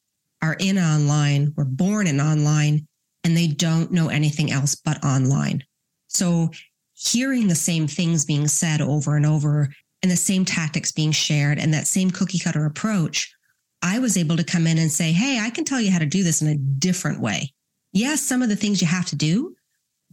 are 0.45 0.57
in 0.61 0.79
online, 0.79 1.55
were 1.57 1.65
born 1.65 2.07
in 2.07 2.21
online, 2.21 2.87
and 3.25 3.35
they 3.35 3.47
don't 3.47 3.91
know 3.91 4.09
anything 4.09 4.53
else 4.53 4.75
but 4.75 5.03
online. 5.03 5.65
So 6.09 6.51
hearing 6.93 7.49
the 7.49 7.55
same 7.55 7.87
things 7.87 8.27
being 8.27 8.47
said 8.47 8.83
over 8.83 9.17
and 9.17 9.25
over 9.25 9.71
and 10.05 10.11
the 10.11 10.17
same 10.17 10.45
tactics 10.45 10.93
being 10.93 11.13
shared 11.13 11.59
and 11.59 11.73
that 11.73 11.87
same 11.87 12.11
cookie 12.11 12.39
cutter 12.39 12.67
approach, 12.67 13.35
I 13.81 13.99
was 14.01 14.19
able 14.19 14.37
to 14.37 14.45
come 14.45 14.67
in 14.67 14.77
and 14.77 14.93
say, 14.93 15.13
Hey, 15.13 15.41
I 15.41 15.49
can 15.49 15.65
tell 15.65 15.81
you 15.81 15.91
how 15.91 15.99
to 15.99 16.05
do 16.05 16.23
this 16.23 16.43
in 16.43 16.49
a 16.49 16.57
different 16.57 17.23
way. 17.23 17.55
Yes, 17.95 18.21
some 18.21 18.43
of 18.43 18.51
the 18.51 18.57
things 18.57 18.83
you 18.83 18.87
have 18.87 19.07
to 19.07 19.17
do, 19.17 19.57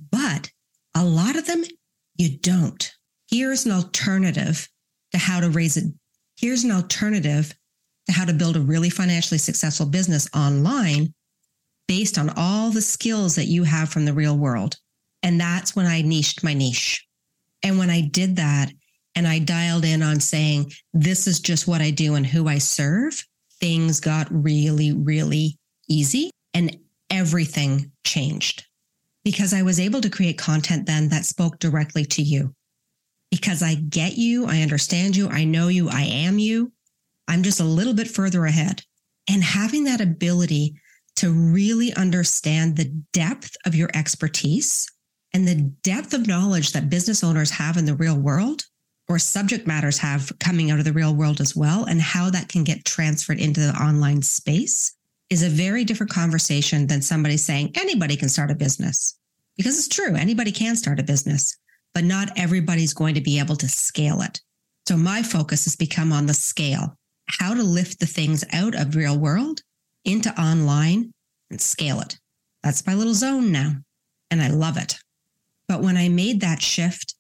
but 0.10 0.50
a 0.96 1.04
lot 1.04 1.36
of 1.36 1.46
them 1.46 1.66
you 2.16 2.38
don't. 2.38 2.90
Here's 3.30 3.66
an 3.66 3.74
alternative 3.74 4.66
to 5.12 5.18
how 5.18 5.42
to 5.42 5.50
raise 5.50 5.76
it. 5.76 5.94
Here's 6.38 6.64
an 6.64 6.72
alternative 6.72 7.54
to 8.06 8.14
how 8.14 8.24
to 8.24 8.34
build 8.34 8.56
a 8.56 8.62
really 8.62 8.90
financially 8.90 9.40
successful 9.40 9.88
business 9.88 10.30
online 10.34 11.14
based 11.90 12.18
on 12.18 12.32
all 12.38 12.72
the 12.72 12.82
skills 12.82 13.36
that 13.36 13.48
you 13.48 13.66
have 13.66 13.90
from 13.90 14.06
the 14.06 14.14
real 14.14 14.38
world. 14.38 14.78
And 15.22 15.38
that's 15.38 15.76
when 15.76 15.86
I 15.86 16.02
niched 16.02 16.46
my 16.46 16.54
niche. 16.54 17.06
And 17.62 17.78
when 17.78 17.90
I 17.90 18.00
did 18.00 18.38
that 18.38 18.72
and 19.16 19.28
I 19.28 19.40
dialed 19.40 19.86
in 19.86 20.02
on 20.02 20.20
saying, 20.20 20.72
this 20.94 21.28
is 21.28 21.40
just 21.40 21.68
what 21.68 21.82
I 21.82 21.92
do 21.92 22.16
and 22.16 22.26
who 22.26 22.48
I 22.48 22.58
serve, 22.58 23.26
things 23.60 24.00
got 24.00 24.28
really, 24.32 24.94
really 24.94 25.58
easy 25.90 26.32
and 26.54 26.78
everything 27.10 27.92
changed 28.06 28.66
because 29.24 29.54
I 29.54 29.62
was 29.62 29.80
able 29.80 30.02
to 30.02 30.10
create 30.10 30.38
content 30.38 30.86
then 30.86 31.10
that 31.10 31.26
spoke 31.26 31.60
directly 31.60 32.06
to 32.06 32.22
you. 32.22 32.54
Because 33.30 33.64
I 33.64 33.76
get 33.76 34.18
you, 34.18 34.46
I 34.46 34.62
understand 34.62 35.16
you, 35.16 35.30
I 35.30 35.46
know 35.46 35.68
you, 35.68 35.90
I 35.90 36.02
am 36.02 36.38
you. 36.40 36.72
I'm 37.28 37.44
just 37.44 37.62
a 37.62 37.66
little 37.66 37.94
bit 37.94 38.10
further 38.10 38.46
ahead. 38.46 38.84
And 39.30 39.44
having 39.44 39.86
that 39.86 40.02
ability 40.02 40.76
to 41.18 41.32
really 41.32 41.94
understand 41.94 42.76
the 42.76 42.92
depth 43.14 43.56
of 43.66 43.76
your 43.76 43.90
expertise 43.94 44.88
and 45.34 45.48
the 45.48 45.56
depth 45.84 46.14
of 46.14 46.28
knowledge 46.28 46.74
that 46.74 46.90
business 46.90 47.24
owners 47.24 47.52
have 47.52 47.78
in 47.78 47.86
the 47.86 47.96
real 47.96 48.18
world 48.18 48.64
or 49.12 49.20
subject 49.20 49.68
matters 49.68 49.98
have 49.98 50.32
coming 50.40 50.72
out 50.72 50.80
of 50.80 50.86
the 50.86 50.94
real 50.94 51.14
world 51.14 51.42
as 51.42 51.54
well, 51.54 51.84
and 51.84 52.02
how 52.02 52.30
that 52.30 52.48
can 52.48 52.64
get 52.64 52.86
transferred 52.86 53.40
into 53.40 53.60
the 53.60 53.74
online 53.74 54.22
space 54.22 54.96
is 55.30 55.44
a 55.44 55.50
very 55.50 55.84
different 55.84 56.14
conversation 56.14 56.88
than 56.88 57.02
somebody 57.02 57.36
saying 57.36 57.74
anybody 57.76 58.16
can 58.16 58.30
start 58.30 58.52
a 58.52 58.56
business. 58.56 59.18
Because 59.58 59.78
it's 59.78 59.90
true, 59.90 60.16
anybody 60.16 60.54
can 60.54 60.78
start 60.78 60.98
a 60.98 61.04
business, 61.04 61.58
but 61.94 62.06
not 62.06 62.30
everybody's 62.38 62.94
going 62.94 63.14
to 63.16 63.22
be 63.22 63.38
able 63.38 63.58
to 63.58 63.68
scale 63.68 64.22
it. 64.22 64.40
So 64.88 64.96
my 64.96 65.22
focus 65.24 65.66
has 65.66 65.76
become 65.76 66.14
on 66.14 66.26
the 66.26 66.34
scale 66.34 66.96
how 67.28 67.54
to 67.54 67.64
lift 67.64 68.00
the 68.00 68.06
things 68.06 68.46
out 68.54 68.76
of 68.76 68.96
real 68.96 69.20
world 69.20 69.60
into 70.06 70.32
online 70.42 71.12
and 71.50 71.60
scale 71.60 72.00
it. 72.00 72.18
That's 72.64 72.88
my 72.88 72.94
little 72.94 73.14
zone 73.14 73.52
now. 73.52 73.74
And 74.30 74.42
I 74.42 74.48
love 74.48 74.78
it. 74.78 74.98
But 75.68 75.82
when 75.82 75.98
I 75.98 76.08
made 76.08 76.40
that 76.42 76.62
shift 76.62 77.16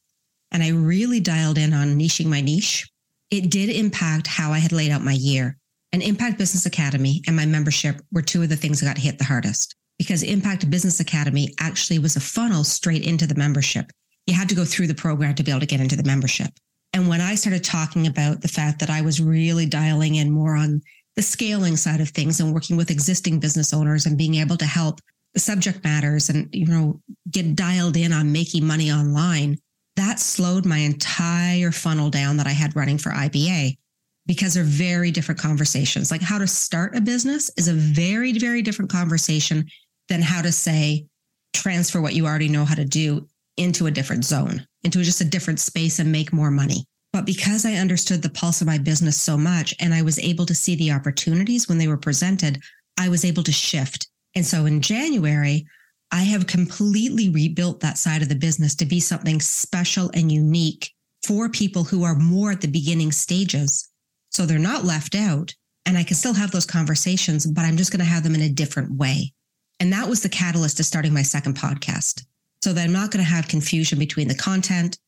and 0.51 0.61
I 0.63 0.69
really 0.69 1.19
dialed 1.19 1.57
in 1.57 1.73
on 1.73 1.97
niching 1.97 2.27
my 2.27 2.41
niche, 2.41 2.89
it 3.29 3.49
did 3.49 3.69
impact 3.69 4.27
how 4.27 4.51
I 4.51 4.59
had 4.59 4.71
laid 4.71 4.91
out 4.91 5.01
my 5.01 5.13
year. 5.13 5.57
And 5.93 6.01
Impact 6.01 6.37
Business 6.37 6.65
Academy 6.65 7.21
and 7.27 7.35
my 7.35 7.45
membership 7.45 8.01
were 8.11 8.21
two 8.21 8.43
of 8.43 8.49
the 8.49 8.55
things 8.55 8.79
that 8.79 8.85
got 8.85 8.97
hit 8.97 9.17
the 9.17 9.25
hardest 9.25 9.75
because 9.97 10.23
Impact 10.23 10.69
Business 10.69 10.99
Academy 10.99 11.53
actually 11.59 11.99
was 11.99 12.15
a 12.15 12.21
funnel 12.21 12.63
straight 12.63 13.05
into 13.05 13.27
the 13.27 13.35
membership. 13.35 13.91
You 14.25 14.33
had 14.33 14.49
to 14.49 14.55
go 14.55 14.65
through 14.65 14.87
the 14.87 14.95
program 14.95 15.35
to 15.35 15.43
be 15.43 15.51
able 15.51 15.59
to 15.59 15.65
get 15.65 15.81
into 15.81 15.95
the 15.95 16.03
membership. 16.03 16.49
And 16.93 17.07
when 17.07 17.21
I 17.21 17.35
started 17.35 17.63
talking 17.63 18.07
about 18.07 18.41
the 18.41 18.47
fact 18.47 18.79
that 18.79 18.89
I 18.89 19.01
was 19.01 19.21
really 19.21 19.65
dialing 19.65 20.15
in 20.15 20.31
more 20.31 20.55
on 20.55 20.81
the 21.15 21.21
scaling 21.21 21.75
side 21.75 22.01
of 22.01 22.09
things 22.09 22.39
and 22.39 22.53
working 22.53 22.77
with 22.77 22.91
existing 22.91 23.39
business 23.39 23.73
owners 23.73 24.05
and 24.05 24.17
being 24.17 24.35
able 24.35 24.57
to 24.57 24.65
help 24.65 24.99
subject 25.37 25.83
matters 25.83 26.29
and, 26.29 26.49
you 26.53 26.65
know, 26.65 27.01
get 27.29 27.55
dialed 27.55 27.97
in 27.97 28.11
on 28.11 28.31
making 28.31 28.65
money 28.65 28.91
online, 28.91 29.57
that 30.01 30.19
slowed 30.19 30.65
my 30.65 30.77
entire 30.77 31.71
funnel 31.71 32.09
down 32.09 32.37
that 32.37 32.47
I 32.47 32.51
had 32.51 32.75
running 32.75 32.97
for 32.97 33.11
IBA 33.11 33.77
because 34.25 34.53
they're 34.53 34.63
very 34.63 35.11
different 35.11 35.39
conversations. 35.39 36.11
Like 36.11 36.21
how 36.21 36.37
to 36.37 36.47
start 36.47 36.95
a 36.95 37.01
business 37.01 37.49
is 37.57 37.67
a 37.67 37.73
very, 37.73 38.37
very 38.37 38.61
different 38.61 38.91
conversation 38.91 39.65
than 40.09 40.21
how 40.21 40.41
to 40.41 40.51
say, 40.51 41.05
transfer 41.53 42.01
what 42.01 42.13
you 42.13 42.25
already 42.25 42.49
know 42.49 42.65
how 42.65 42.75
to 42.75 42.85
do 42.85 43.27
into 43.57 43.87
a 43.87 43.91
different 43.91 44.25
zone 44.25 44.65
into 44.83 45.03
just 45.03 45.21
a 45.21 45.25
different 45.25 45.59
space 45.59 45.99
and 45.99 46.11
make 46.11 46.33
more 46.33 46.51
money. 46.51 46.85
But 47.13 47.25
because 47.25 47.65
I 47.65 47.73
understood 47.73 48.21
the 48.21 48.29
pulse 48.29 48.61
of 48.61 48.67
my 48.67 48.77
business 48.77 49.19
so 49.19 49.37
much 49.37 49.75
and 49.79 49.93
I 49.93 50.01
was 50.01 50.17
able 50.19 50.45
to 50.45 50.55
see 50.55 50.75
the 50.75 50.91
opportunities 50.91 51.67
when 51.67 51.77
they 51.77 51.87
were 51.87 51.97
presented, 51.97 52.61
I 52.97 53.09
was 53.09 53.25
able 53.25 53.43
to 53.43 53.51
shift. 53.51 54.07
And 54.35 54.45
so 54.45 54.65
in 54.65 54.81
January, 54.81 55.65
I 56.11 56.23
have 56.23 56.45
completely 56.45 57.29
rebuilt 57.29 57.79
that 57.79 57.97
side 57.97 58.21
of 58.21 58.29
the 58.29 58.35
business 58.35 58.75
to 58.75 58.85
be 58.85 58.99
something 58.99 59.39
special 59.39 60.11
and 60.13 60.31
unique 60.31 60.91
for 61.25 61.47
people 61.49 61.83
who 61.83 62.03
are 62.03 62.15
more 62.15 62.51
at 62.51 62.61
the 62.61 62.67
beginning 62.67 63.11
stages. 63.11 63.89
So 64.29 64.45
they're 64.45 64.59
not 64.59 64.83
left 64.83 65.15
out. 65.15 65.55
And 65.85 65.97
I 65.97 66.03
can 66.03 66.15
still 66.15 66.33
have 66.33 66.51
those 66.51 66.65
conversations, 66.65 67.45
but 67.45 67.65
I'm 67.65 67.77
just 67.77 67.91
going 67.91 67.99
to 67.99 68.05
have 68.05 68.23
them 68.23 68.35
in 68.35 68.41
a 68.41 68.49
different 68.49 68.91
way. 68.91 69.33
And 69.79 69.91
that 69.93 70.07
was 70.07 70.21
the 70.21 70.29
catalyst 70.29 70.77
to 70.77 70.83
starting 70.83 71.13
my 71.13 71.23
second 71.23 71.57
podcast 71.57 72.23
so 72.61 72.71
that 72.73 72.83
I'm 72.83 72.93
not 72.93 73.09
going 73.09 73.23
to 73.23 73.29
have 73.29 73.47
confusion 73.47 73.97
between 73.97 74.27
the 74.27 74.35
content, 74.35 74.99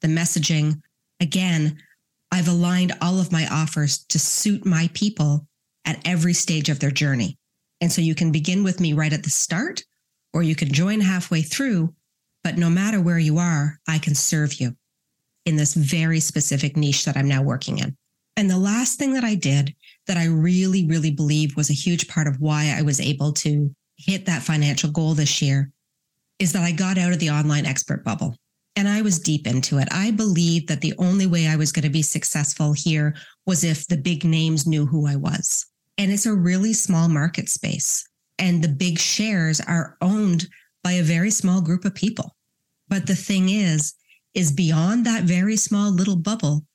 the 0.00 0.08
messaging. 0.08 0.80
Again, 1.20 1.78
I've 2.30 2.48
aligned 2.48 2.92
all 3.02 3.20
of 3.20 3.30
my 3.30 3.46
offers 3.48 4.04
to 4.06 4.18
suit 4.18 4.64
my 4.64 4.88
people 4.94 5.46
at 5.84 6.00
every 6.06 6.32
stage 6.32 6.70
of 6.70 6.80
their 6.80 6.90
journey. 6.90 7.36
And 7.80 7.92
so 7.92 8.00
you 8.00 8.14
can 8.14 8.32
begin 8.32 8.64
with 8.64 8.80
me 8.80 8.94
right 8.94 9.12
at 9.12 9.24
the 9.24 9.30
start, 9.30 9.82
or 10.32 10.42
you 10.42 10.54
can 10.54 10.72
join 10.72 11.00
halfway 11.00 11.42
through. 11.42 11.94
But 12.44 12.58
no 12.58 12.68
matter 12.68 13.00
where 13.00 13.18
you 13.18 13.38
are, 13.38 13.78
I 13.88 13.98
can 13.98 14.14
serve 14.14 14.54
you 14.54 14.76
in 15.46 15.56
this 15.56 15.74
very 15.74 16.20
specific 16.20 16.76
niche 16.76 17.04
that 17.04 17.16
I'm 17.16 17.28
now 17.28 17.42
working 17.42 17.78
in. 17.78 17.96
And 18.36 18.50
the 18.50 18.58
last 18.58 18.98
thing 18.98 19.12
that 19.14 19.24
I 19.24 19.34
did 19.34 19.74
that 20.06 20.16
I 20.16 20.26
really, 20.26 20.86
really 20.86 21.10
believe 21.10 21.56
was 21.56 21.70
a 21.70 21.74
huge 21.74 22.08
part 22.08 22.26
of 22.26 22.40
why 22.40 22.74
I 22.76 22.82
was 22.82 23.00
able 23.00 23.32
to 23.34 23.74
hit 23.98 24.26
that 24.26 24.42
financial 24.42 24.90
goal 24.90 25.14
this 25.14 25.42
year 25.42 25.70
is 26.38 26.52
that 26.52 26.62
I 26.62 26.72
got 26.72 26.98
out 26.98 27.12
of 27.12 27.18
the 27.18 27.30
online 27.30 27.66
expert 27.66 28.04
bubble. 28.04 28.36
And 28.74 28.88
I 28.88 29.02
was 29.02 29.18
deep 29.18 29.46
into 29.46 29.78
it. 29.78 29.88
I 29.92 30.12
believed 30.12 30.68
that 30.68 30.80
the 30.80 30.94
only 30.98 31.26
way 31.26 31.46
I 31.46 31.56
was 31.56 31.72
going 31.72 31.82
to 31.82 31.90
be 31.90 32.02
successful 32.02 32.72
here 32.72 33.14
was 33.46 33.64
if 33.64 33.86
the 33.86 33.98
big 33.98 34.24
names 34.24 34.66
knew 34.66 34.86
who 34.86 35.06
I 35.06 35.16
was. 35.16 35.66
And 35.98 36.10
it's 36.10 36.24
a 36.24 36.34
really 36.34 36.72
small 36.72 37.08
market 37.08 37.50
space. 37.50 38.08
And 38.42 38.60
the 38.60 38.68
big 38.68 38.98
shares 38.98 39.60
are 39.60 39.96
owned 40.00 40.48
by 40.82 40.92
a 40.94 41.02
very 41.04 41.30
small 41.30 41.60
group 41.60 41.84
of 41.84 41.94
people. 41.94 42.34
But 42.88 43.06
the 43.06 43.14
thing 43.14 43.48
is, 43.50 43.94
is 44.34 44.50
beyond 44.50 45.06
that 45.06 45.22
very 45.22 45.56
small 45.56 45.92
little 45.92 46.16
bubble 46.16 46.66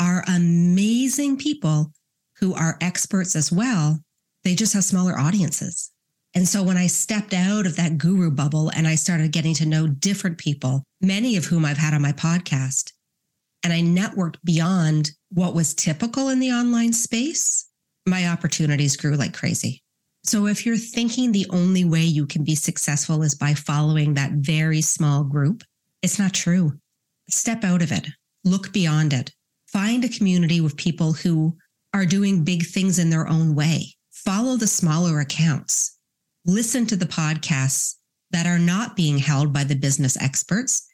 are 0.00 0.24
amazing 0.26 1.36
people 1.36 1.92
who 2.40 2.52
are 2.54 2.76
experts 2.80 3.36
as 3.36 3.52
well. 3.52 4.00
They 4.42 4.56
just 4.56 4.72
have 4.72 4.82
smaller 4.82 5.16
audiences. 5.16 5.92
And 6.34 6.48
so 6.48 6.64
when 6.64 6.76
I 6.76 6.88
stepped 6.88 7.32
out 7.32 7.64
of 7.64 7.76
that 7.76 7.96
guru 7.96 8.32
bubble 8.32 8.72
and 8.74 8.88
I 8.88 8.96
started 8.96 9.30
getting 9.30 9.54
to 9.54 9.66
know 9.66 9.86
different 9.86 10.38
people, 10.38 10.82
many 11.00 11.36
of 11.36 11.44
whom 11.44 11.64
I've 11.64 11.78
had 11.78 11.94
on 11.94 12.02
my 12.02 12.10
podcast, 12.10 12.90
and 13.62 13.72
I 13.72 13.82
networked 13.82 14.38
beyond 14.42 15.12
what 15.30 15.54
was 15.54 15.74
typical 15.74 16.28
in 16.30 16.40
the 16.40 16.50
online 16.50 16.92
space, 16.92 17.70
my 18.04 18.26
opportunities 18.26 18.96
grew 18.96 19.14
like 19.14 19.32
crazy. 19.32 19.83
So 20.24 20.46
if 20.46 20.64
you're 20.64 20.76
thinking 20.76 21.32
the 21.32 21.46
only 21.50 21.84
way 21.84 22.02
you 22.02 22.26
can 22.26 22.44
be 22.44 22.54
successful 22.54 23.22
is 23.22 23.34
by 23.34 23.54
following 23.54 24.14
that 24.14 24.32
very 24.32 24.80
small 24.80 25.22
group, 25.24 25.62
it's 26.02 26.18
not 26.18 26.32
true. 26.32 26.72
Step 27.28 27.64
out 27.64 27.82
of 27.82 27.92
it, 27.92 28.06
look 28.44 28.72
beyond 28.72 29.12
it, 29.12 29.32
find 29.68 30.04
a 30.04 30.08
community 30.08 30.60
with 30.60 30.76
people 30.76 31.12
who 31.12 31.56
are 31.92 32.06
doing 32.06 32.44
big 32.44 32.66
things 32.66 32.98
in 32.98 33.10
their 33.10 33.28
own 33.28 33.54
way. 33.54 33.94
Follow 34.10 34.56
the 34.56 34.66
smaller 34.66 35.20
accounts 35.20 35.94
listen 36.46 36.86
to 36.86 36.96
the 36.96 37.06
podcasts 37.06 37.96
that 38.30 38.46
are 38.46 38.58
not 38.58 38.96
being 38.96 39.18
held 39.18 39.52
by 39.52 39.64
the 39.64 39.74
business 39.74 40.20
experts, 40.20 40.86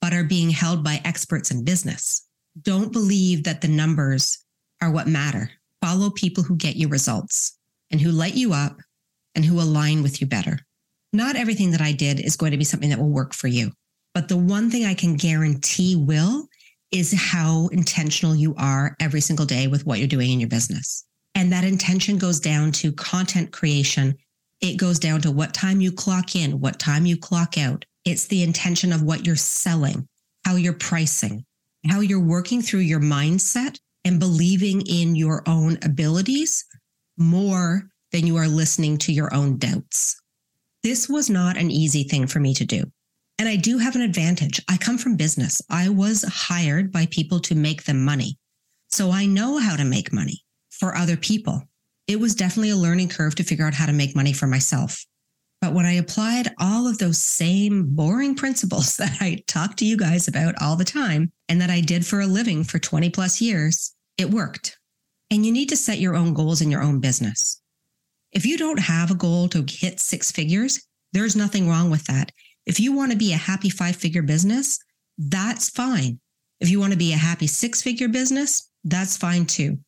but 0.00 0.12
are 0.12 0.24
being 0.24 0.50
held 0.50 0.84
by 0.84 1.00
experts 1.04 1.50
in 1.50 1.64
business. 1.64 2.26
Don't 2.60 2.92
believe 2.92 3.44
that 3.44 3.60
the 3.60 3.68
numbers 3.68 4.38
are 4.80 4.92
what 4.92 5.08
matter. 5.08 5.50
Follow 5.80 6.10
people 6.10 6.44
who 6.44 6.56
get 6.56 6.76
you 6.76 6.88
results 6.88 7.58
and 7.92 8.00
who 8.00 8.10
light 8.10 8.34
you 8.34 8.52
up 8.52 8.78
and 9.34 9.44
who 9.44 9.60
align 9.60 10.02
with 10.02 10.20
you 10.20 10.26
better. 10.26 10.58
Not 11.12 11.36
everything 11.36 11.70
that 11.70 11.80
I 11.80 11.92
did 11.92 12.18
is 12.18 12.36
going 12.36 12.52
to 12.52 12.58
be 12.58 12.64
something 12.64 12.90
that 12.90 12.98
will 12.98 13.10
work 13.10 13.34
for 13.34 13.46
you. 13.46 13.70
But 14.14 14.28
the 14.28 14.36
one 14.36 14.70
thing 14.70 14.84
I 14.84 14.94
can 14.94 15.16
guarantee 15.16 15.94
will 15.96 16.48
is 16.90 17.14
how 17.16 17.68
intentional 17.68 18.34
you 18.34 18.54
are 18.58 18.96
every 19.00 19.20
single 19.20 19.46
day 19.46 19.66
with 19.66 19.86
what 19.86 19.98
you're 19.98 20.08
doing 20.08 20.30
in 20.30 20.40
your 20.40 20.48
business. 20.48 21.04
And 21.34 21.52
that 21.52 21.64
intention 21.64 22.18
goes 22.18 22.40
down 22.40 22.72
to 22.72 22.92
content 22.92 23.52
creation 23.52 24.16
it 24.62 24.76
goes 24.76 25.00
down 25.00 25.20
to 25.22 25.32
what 25.32 25.52
time 25.52 25.80
you 25.80 25.90
clock 25.90 26.36
in, 26.36 26.60
what 26.60 26.78
time 26.78 27.04
you 27.04 27.16
clock 27.16 27.58
out. 27.58 27.84
It's 28.04 28.28
the 28.28 28.44
intention 28.44 28.92
of 28.92 29.02
what 29.02 29.26
you're 29.26 29.34
selling, 29.34 30.08
how 30.44 30.54
you're 30.54 30.72
pricing, 30.72 31.44
how 31.88 31.98
you're 31.98 32.24
working 32.24 32.62
through 32.62 32.80
your 32.80 33.00
mindset 33.00 33.78
and 34.04 34.20
believing 34.20 34.82
in 34.82 35.16
your 35.16 35.42
own 35.48 35.78
abilities 35.82 36.64
more 37.16 37.82
than 38.12 38.26
you 38.26 38.36
are 38.36 38.48
listening 38.48 38.98
to 38.98 39.12
your 39.12 39.32
own 39.34 39.58
doubts. 39.58 40.20
This 40.82 41.08
was 41.08 41.30
not 41.30 41.56
an 41.56 41.70
easy 41.70 42.02
thing 42.02 42.26
for 42.26 42.40
me 42.40 42.54
to 42.54 42.64
do. 42.64 42.84
And 43.38 43.48
I 43.48 43.56
do 43.56 43.78
have 43.78 43.94
an 43.96 44.02
advantage. 44.02 44.60
I 44.68 44.76
come 44.76 44.98
from 44.98 45.16
business. 45.16 45.62
I 45.70 45.88
was 45.88 46.22
hired 46.22 46.92
by 46.92 47.06
people 47.06 47.40
to 47.40 47.54
make 47.54 47.84
them 47.84 48.04
money. 48.04 48.38
So 48.90 49.10
I 49.10 49.26
know 49.26 49.58
how 49.58 49.76
to 49.76 49.84
make 49.84 50.12
money 50.12 50.44
for 50.70 50.94
other 50.94 51.16
people 51.16 51.62
it 52.08 52.20
was 52.20 52.34
definitely 52.34 52.70
a 52.70 52.76
learning 52.76 53.08
curve 53.08 53.34
to 53.36 53.44
figure 53.44 53.66
out 53.66 53.74
how 53.74 53.86
to 53.86 53.92
make 53.92 54.16
money 54.16 54.32
for 54.32 54.46
myself. 54.46 55.04
But 55.60 55.72
when 55.72 55.86
I 55.86 55.92
applied 55.92 56.52
all 56.58 56.88
of 56.88 56.98
those 56.98 57.22
same 57.22 57.94
boring 57.94 58.34
principles 58.34 58.96
that 58.98 59.16
I 59.20 59.42
talk 59.46 59.76
to 59.76 59.86
you 59.86 59.96
guys 59.96 60.28
about 60.28 60.54
all 60.60 60.76
the 60.76 60.84
time 60.84 61.32
and 61.48 61.60
that 61.60 61.70
I 61.70 61.80
did 61.80 62.04
for 62.04 62.20
a 62.20 62.26
living 62.26 62.64
for 62.64 62.78
20 62.78 63.10
plus 63.10 63.40
years, 63.40 63.94
it 64.18 64.30
worked. 64.30 64.78
And 65.32 65.46
you 65.46 65.50
need 65.50 65.70
to 65.70 65.78
set 65.78 65.98
your 65.98 66.14
own 66.14 66.34
goals 66.34 66.60
in 66.60 66.70
your 66.70 66.82
own 66.82 67.00
business. 67.00 67.62
If 68.32 68.44
you 68.44 68.58
don't 68.58 68.78
have 68.78 69.10
a 69.10 69.14
goal 69.14 69.48
to 69.48 69.64
hit 69.66 69.98
six 69.98 70.30
figures, 70.30 70.86
there's 71.14 71.34
nothing 71.34 71.70
wrong 71.70 71.88
with 71.88 72.04
that. 72.04 72.30
If 72.66 72.78
you 72.78 72.92
want 72.92 73.12
to 73.12 73.18
be 73.18 73.32
a 73.32 73.38
happy 73.38 73.70
five 73.70 73.96
figure 73.96 74.20
business, 74.20 74.78
that's 75.16 75.70
fine. 75.70 76.20
If 76.60 76.68
you 76.68 76.78
want 76.78 76.92
to 76.92 76.98
be 76.98 77.14
a 77.14 77.16
happy 77.16 77.46
six 77.46 77.80
figure 77.80 78.08
business, 78.08 78.68
that's 78.84 79.16
fine 79.16 79.46
too. 79.46 79.78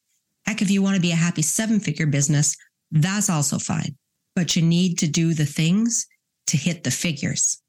Heck, 0.47 0.63
if 0.63 0.71
you 0.71 0.81
want 0.81 0.97
to 0.97 1.03
be 1.03 1.13
a 1.13 1.17
happy 1.17 1.43
seven 1.43 1.79
figure 1.79 2.07
business, 2.07 2.57
that's 2.91 3.29
also 3.29 3.59
fine. 3.59 3.97
But 4.35 4.57
you 4.57 4.63
need 4.63 4.99
to 5.01 5.07
do 5.07 5.35
the 5.35 5.45
things 5.45 6.07
to 6.47 6.57
hit 6.57 6.85
the 6.85 6.91
figures. 6.91 7.61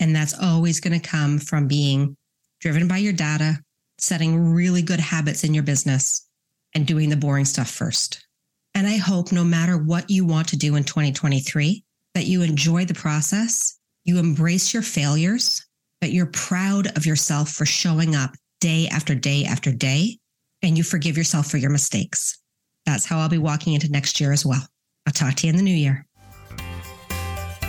And 0.00 0.16
that's 0.16 0.36
always 0.36 0.80
going 0.80 1.00
to 1.00 1.08
come 1.08 1.38
from 1.38 1.68
being 1.68 2.16
driven 2.60 2.88
by 2.88 2.96
your 2.96 3.12
data, 3.12 3.60
setting 3.98 4.52
really 4.52 4.82
good 4.82 4.98
habits 4.98 5.44
in 5.44 5.54
your 5.54 5.62
business, 5.62 6.26
and 6.74 6.86
doing 6.86 7.08
the 7.08 7.16
boring 7.16 7.44
stuff 7.44 7.70
first. 7.70 8.26
And 8.74 8.86
I 8.86 8.96
hope 8.96 9.32
no 9.32 9.44
matter 9.44 9.76
what 9.76 10.10
you 10.10 10.24
want 10.24 10.48
to 10.48 10.56
do 10.56 10.76
in 10.76 10.84
2023, 10.84 11.84
that 12.14 12.26
you 12.26 12.42
enjoy 12.42 12.84
the 12.84 12.94
process, 12.94 13.78
you 14.04 14.18
embrace 14.18 14.72
your 14.72 14.82
failures, 14.82 15.66
that 16.00 16.12
you're 16.12 16.26
proud 16.26 16.96
of 16.96 17.06
yourself 17.06 17.50
for 17.50 17.66
showing 17.66 18.14
up 18.14 18.32
day 18.60 18.88
after 18.88 19.14
day 19.14 19.44
after 19.44 19.72
day, 19.72 20.18
and 20.62 20.76
you 20.76 20.84
forgive 20.84 21.16
yourself 21.16 21.46
for 21.46 21.56
your 21.56 21.70
mistakes. 21.70 22.38
That's 22.86 23.04
how 23.04 23.18
I'll 23.18 23.28
be 23.28 23.38
walking 23.38 23.74
into 23.74 23.90
next 23.90 24.20
year 24.20 24.32
as 24.32 24.44
well. 24.44 24.66
I'll 25.06 25.12
talk 25.12 25.34
to 25.36 25.46
you 25.46 25.50
in 25.50 25.56
the 25.56 25.62
new 25.62 25.74
year. 25.74 26.06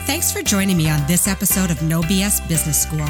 Thanks 0.05 0.31
for 0.31 0.41
joining 0.41 0.77
me 0.77 0.89
on 0.89 1.05
this 1.07 1.27
episode 1.27 1.71
of 1.71 1.81
No 1.81 2.01
BS 2.01 2.47
Business 2.47 2.81
School. 2.81 3.05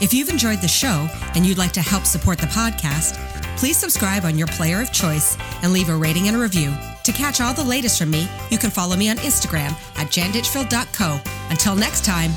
If 0.00 0.14
you've 0.14 0.28
enjoyed 0.28 0.60
the 0.60 0.68
show 0.68 1.08
and 1.34 1.44
you'd 1.44 1.58
like 1.58 1.72
to 1.72 1.82
help 1.82 2.04
support 2.04 2.38
the 2.38 2.46
podcast, 2.46 3.18
please 3.60 3.76
subscribe 3.76 4.24
on 4.24 4.38
your 4.38 4.46
player 4.46 4.80
of 4.80 4.90
choice 4.90 5.36
and 5.62 5.70
leave 5.70 5.90
a 5.90 5.94
rating 5.94 6.28
and 6.28 6.36
a 6.36 6.40
review. 6.40 6.72
To 7.04 7.12
catch 7.12 7.42
all 7.42 7.52
the 7.52 7.62
latest 7.62 7.98
from 7.98 8.10
me, 8.10 8.26
you 8.50 8.56
can 8.56 8.70
follow 8.70 8.96
me 8.96 9.10
on 9.10 9.18
Instagram 9.18 9.72
at 9.98 10.08
janditchfield.co. 10.08 11.20
Until 11.50 11.76
next 11.76 12.02
time, 12.02 12.30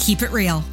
keep 0.00 0.20
it 0.22 0.32
real. 0.32 0.64